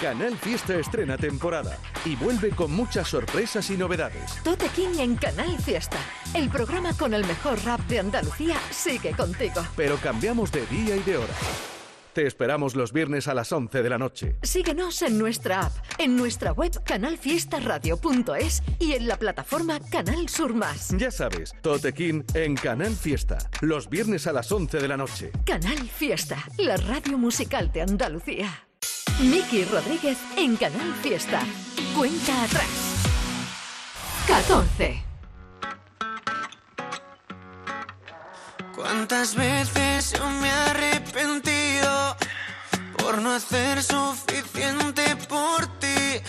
Canal 0.00 0.36
Fiesta 0.36 0.76
estrena 0.76 1.16
temporada 1.16 1.76
y 2.04 2.14
vuelve 2.14 2.50
con 2.50 2.70
muchas 2.70 3.08
sorpresas 3.08 3.68
y 3.70 3.76
novedades. 3.76 4.40
Tote 4.44 4.68
King 4.68 5.00
en 5.00 5.16
Canal 5.16 5.58
Fiesta. 5.58 5.96
El 6.34 6.48
programa 6.50 6.92
con 6.92 7.14
el 7.14 7.26
mejor 7.26 7.58
rap 7.64 7.80
de 7.88 7.98
Andalucía 7.98 8.58
sigue 8.70 9.10
contigo. 9.12 9.62
Pero 9.74 9.96
cambiamos 9.96 10.52
de 10.52 10.64
día 10.66 10.94
y 10.94 11.00
de 11.00 11.16
hora. 11.16 11.34
Te 12.16 12.26
esperamos 12.26 12.76
los 12.76 12.94
viernes 12.94 13.28
a 13.28 13.34
las 13.34 13.52
11 13.52 13.82
de 13.82 13.90
la 13.90 13.98
noche. 13.98 14.36
Síguenos 14.42 15.02
en 15.02 15.18
nuestra 15.18 15.66
app, 15.66 15.72
en 15.98 16.16
nuestra 16.16 16.52
web 16.52 16.82
canalfiestaradio.es 16.82 18.62
y 18.78 18.94
en 18.94 19.06
la 19.06 19.18
plataforma 19.18 19.78
Canal 19.90 20.26
Sur 20.30 20.54
Más. 20.54 20.94
Ya 20.96 21.10
sabes, 21.10 21.52
Totequín 21.60 22.24
en 22.32 22.54
Canal 22.54 22.94
Fiesta, 22.94 23.36
los 23.60 23.90
viernes 23.90 24.26
a 24.26 24.32
las 24.32 24.50
11 24.50 24.78
de 24.78 24.88
la 24.88 24.96
noche. 24.96 25.30
Canal 25.44 25.90
Fiesta, 25.90 26.38
la 26.56 26.78
radio 26.78 27.18
musical 27.18 27.70
de 27.70 27.82
Andalucía. 27.82 28.66
Miki 29.20 29.64
Rodríguez 29.64 30.16
en 30.38 30.56
Canal 30.56 30.94
Fiesta. 31.02 31.42
Cuenta 31.94 32.44
atrás. 32.44 33.04
14. 34.26 35.04
¿Cuántas 38.76 39.34
veces 39.34 39.95
me 40.40 40.48
he 40.48 40.52
arrepentido 40.70 42.16
por 42.98 43.20
no 43.20 43.34
hacer 43.34 43.82
suficiente 43.82 45.16
por 45.28 45.66
ti? 45.78 46.20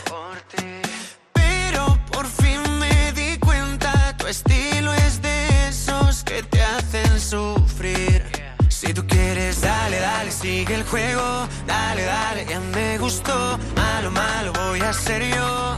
Pero 1.34 1.98
por 2.12 2.26
fin 2.26 2.62
me 2.80 3.12
di 3.14 3.38
cuenta, 3.38 4.16
tu 4.18 4.28
estilo 4.28 4.94
es 4.94 5.22
de 5.22 5.68
esos 5.68 6.24
que 6.24 6.42
te 6.44 6.62
hacen 6.62 7.20
sufrir. 7.20 8.24
Si 8.70 8.94
tú 8.94 9.06
quieres, 9.06 9.62
dale, 9.62 10.00
dale, 10.00 10.32
sigue 10.32 10.74
el 10.76 10.84
juego, 10.84 11.48
dale, 11.68 12.04
dale, 12.04 12.46
ya 12.46 12.60
me 12.60 12.98
gustó. 12.98 13.60
Malo, 13.76 14.10
malo, 14.12 14.54
voy 14.54 14.82
a 14.82 14.92
ser 14.94 15.24
yo, 15.24 15.78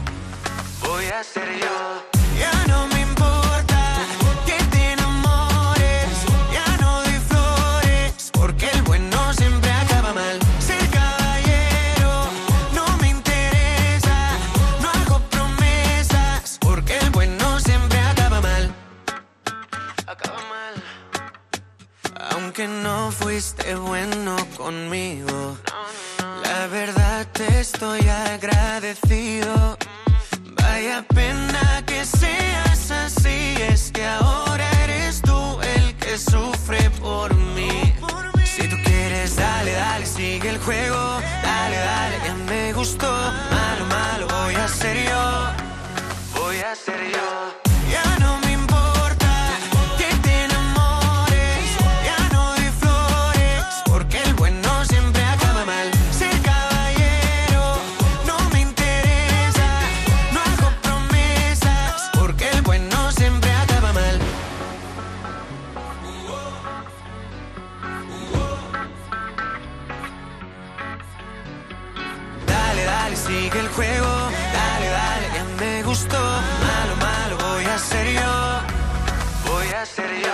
voy 0.82 1.06
a 1.06 1.22
ser 1.22 1.48
yo. 1.58 2.09
Fuiste 23.40 23.74
bueno 23.74 24.36
conmigo, 24.54 25.56
la 26.42 26.66
verdad 26.66 27.26
te 27.32 27.60
estoy 27.60 28.06
agradecido. 28.06 29.78
Vaya 30.60 31.02
pena 31.08 31.82
que 31.86 32.04
seas 32.04 32.90
así, 32.90 33.54
es 33.72 33.92
que 33.92 34.04
ahora 34.04 34.68
eres 34.84 35.22
tú 35.22 35.58
el 35.74 35.96
que 35.96 36.18
sufre 36.18 36.90
por 37.00 37.34
mí. 37.34 37.94
Si 38.44 38.68
tú 38.68 38.76
quieres, 38.84 39.36
dale, 39.36 39.72
dale, 39.72 40.04
sigue 40.04 40.50
el 40.50 40.58
juego, 40.58 41.00
dale, 41.42 41.76
dale, 41.76 42.16
ya 42.26 42.34
me 42.34 42.74
gustó. 42.74 43.10
Malo, 43.10 43.86
malo, 43.86 44.26
voy 44.42 44.54
a 44.54 44.68
ser 44.68 44.96
yo, 45.08 45.50
dale, 73.86 74.88
dale, 74.88 75.26
ya 75.34 75.44
me 75.58 75.82
gustó. 75.82 76.18
Malo, 76.18 76.96
malo, 76.96 77.36
voy 77.48 77.64
a 77.64 77.78
ser 77.78 78.06
yo, 78.12 78.60
voy 79.50 79.68
a 79.72 79.86
ser 79.86 80.10
yo. 80.22 80.29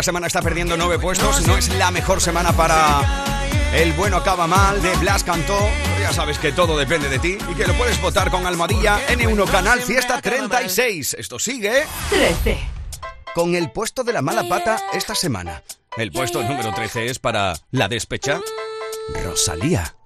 Esta 0.00 0.12
semana 0.12 0.28
está 0.28 0.40
perdiendo 0.40 0.78
nueve 0.78 0.98
puestos. 0.98 1.46
No 1.46 1.58
es 1.58 1.68
la 1.74 1.90
mejor 1.90 2.22
semana 2.22 2.54
para 2.54 3.02
el 3.74 3.92
bueno 3.92 4.16
acaba 4.16 4.46
mal 4.46 4.80
de 4.80 4.96
Blas 4.96 5.22
Cantó. 5.24 5.58
Ya 6.00 6.10
sabes 6.10 6.38
que 6.38 6.52
todo 6.52 6.78
depende 6.78 7.10
de 7.10 7.18
ti 7.18 7.36
y 7.50 7.54
que 7.54 7.66
lo 7.66 7.74
puedes 7.74 8.00
votar 8.00 8.30
con 8.30 8.46
Almadilla 8.46 8.98
N1 9.08 9.50
Canal 9.50 9.82
Fiesta 9.82 10.22
36. 10.22 11.16
Esto 11.18 11.38
sigue. 11.38 11.84
13. 12.08 12.58
Con 13.34 13.54
el 13.54 13.72
puesto 13.72 14.02
de 14.02 14.14
la 14.14 14.22
mala 14.22 14.48
pata 14.48 14.82
esta 14.94 15.14
semana. 15.14 15.62
El 15.98 16.10
puesto 16.12 16.42
número 16.44 16.72
13 16.72 17.04
es 17.04 17.18
para 17.18 17.52
la 17.70 17.86
despecha 17.86 18.40
Rosalía. 19.22 19.99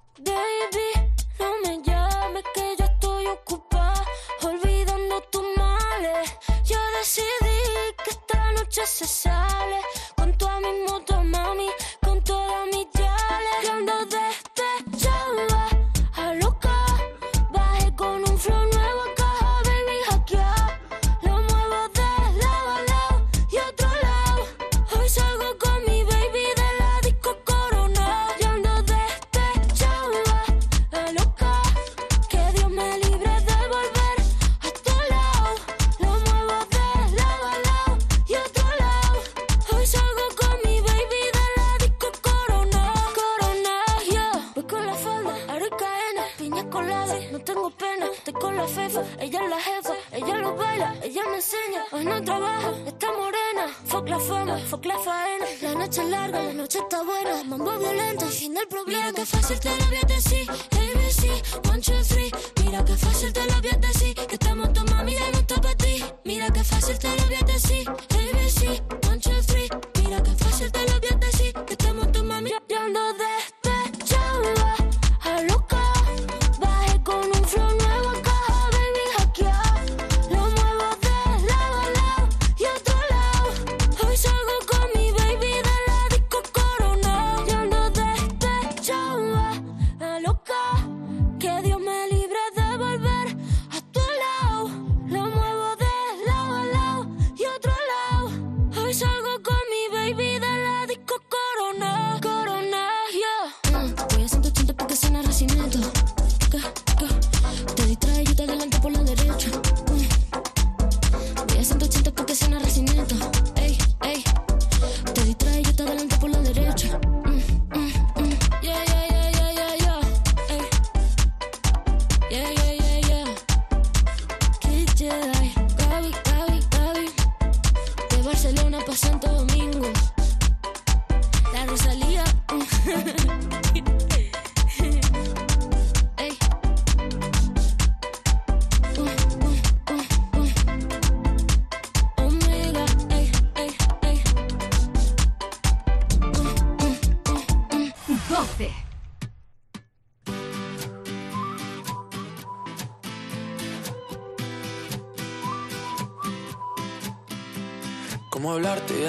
ça 8.85 9.05
sale. 9.05 9.94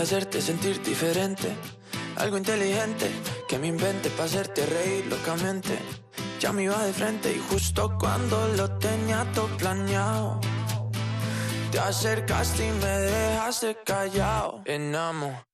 hacerte 0.07 0.41
sentir 0.41 0.81
diferente. 0.85 1.49
Algo 2.15 2.39
inteligente 2.39 3.11
que 3.49 3.59
me 3.59 3.67
invente 3.67 4.09
para 4.11 4.27
hacerte 4.27 4.65
reír 4.65 5.05
locamente. 5.07 5.77
Ya 6.39 6.53
me 6.53 6.63
iba 6.63 6.81
de 6.85 6.93
frente 6.93 7.33
y 7.33 7.41
justo 7.51 7.99
cuando 7.99 8.47
lo 8.57 8.79
tenía 8.79 9.27
todo 9.35 9.49
planeado. 9.57 10.41
Te 11.73 11.81
acercaste 11.81 12.69
y 12.69 12.71
me 12.71 12.87
dejaste 12.87 13.79
callado. 13.85 14.63
Enamo. 14.65 15.45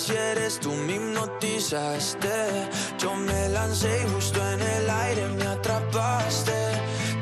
si 0.00 0.14
eres 0.16 0.58
tú 0.58 0.72
me 0.72 0.94
hipnotizaste. 0.94 2.68
Yo 2.98 3.14
me 3.14 3.48
lancé 3.50 4.02
y 4.02 4.14
justo 4.14 4.40
en 4.52 4.60
el 4.62 4.88
aire 4.88 5.28
me 5.28 5.44
atrapaste. 5.44 6.58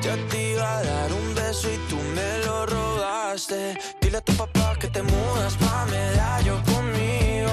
Yo 0.00 0.12
te 0.28 0.52
iba 0.52 0.78
a 0.78 0.82
dar 0.82 1.12
un 1.12 1.34
beso 1.34 1.68
y 1.68 1.76
tú 1.90 1.96
me 2.14 2.46
lo 2.46 2.66
robaste. 2.66 3.78
Dile 4.00 4.18
a 4.18 4.20
tu 4.20 4.32
papá 4.34 4.76
que 4.78 4.88
te 4.88 5.02
mudas 5.02 5.54
pa' 5.56 5.86
medallo 5.86 6.62
conmigo. 6.72 7.52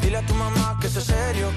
Dile 0.00 0.18
a 0.18 0.26
tu 0.26 0.34
mamá 0.34 0.78
que 0.80 0.86
es 0.86 0.92
serio 0.92 1.48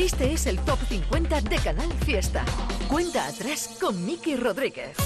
Este 0.00 0.32
es 0.32 0.46
el 0.46 0.58
Top 0.60 0.78
50 0.88 1.42
de 1.42 1.56
Canal 1.58 1.92
Fiesta. 2.06 2.42
Cuenta 2.88 3.26
atrás 3.26 3.68
con 3.78 4.02
Miki 4.06 4.34
Rodríguez. 4.34 4.96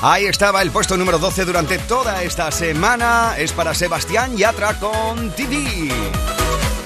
Ahí 0.00 0.26
estaba 0.26 0.62
el 0.62 0.70
puesto 0.70 0.96
número 0.96 1.18
12 1.18 1.44
durante 1.44 1.76
toda 1.76 2.22
esta 2.22 2.52
semana. 2.52 3.34
Es 3.36 3.52
para 3.52 3.74
Sebastián 3.74 4.36
Yatra 4.36 4.78
con 4.78 5.32
TV. 5.32 5.90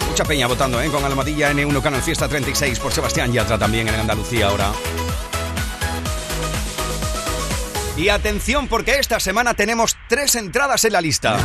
Mucha 0.09 0.25
peña 0.25 0.47
votando, 0.47 0.81
¿eh? 0.81 0.89
Con 0.89 1.05
Almadilla 1.05 1.53
N1 1.53 1.83
Canal 1.83 2.01
Fiesta 2.01 2.27
36 2.27 2.81
por 2.81 2.91
Sebastián 2.91 3.31
Yatra 3.35 3.59
también 3.59 3.87
en 3.87 3.97
Andalucía 3.97 4.47
ahora. 4.47 4.73
Y 7.99 8.09
atención 8.09 8.67
porque 8.67 8.99
esta 8.99 9.21
semana 9.21 9.53
tenemos 9.53 9.95
tres 10.09 10.37
entradas 10.37 10.87
en 10.87 10.95
la 10.95 11.03
lista. 11.03 11.39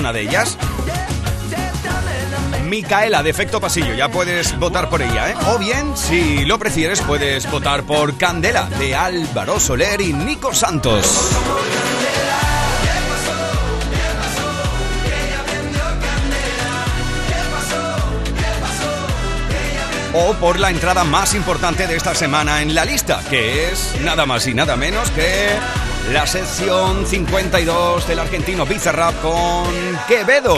Una 0.00 0.12
de 0.12 0.22
ellas. 0.22 0.56
Micaela, 2.64 3.22
de 3.22 3.30
efecto 3.30 3.60
pasillo, 3.60 3.94
ya 3.94 4.08
puedes 4.08 4.58
votar 4.58 4.88
por 4.88 5.02
ella, 5.02 5.30
¿eh? 5.30 5.34
O 5.48 5.58
bien, 5.58 5.96
si 5.96 6.44
lo 6.44 6.58
prefieres, 6.58 7.02
puedes 7.02 7.50
votar 7.50 7.82
por 7.84 8.16
Candela, 8.16 8.68
de 8.78 8.94
Álvaro 8.94 9.60
Soler 9.60 10.00
y 10.00 10.12
Nico 10.12 10.54
Santos. 10.54 11.30
O 20.14 20.34
por 20.34 20.58
la 20.58 20.70
entrada 20.70 21.04
más 21.04 21.34
importante 21.34 21.86
de 21.86 21.96
esta 21.96 22.14
semana 22.14 22.62
en 22.62 22.74
la 22.74 22.84
lista, 22.84 23.22
que 23.28 23.70
es 23.70 23.96
nada 24.00 24.26
más 24.26 24.46
y 24.46 24.54
nada 24.54 24.76
menos 24.76 25.10
que 25.10 25.50
la 26.12 26.26
sección 26.26 27.06
52 27.06 28.08
del 28.08 28.18
argentino 28.18 28.66
Bizarrap 28.66 29.20
con 29.20 29.72
Quevedo. 30.08 30.56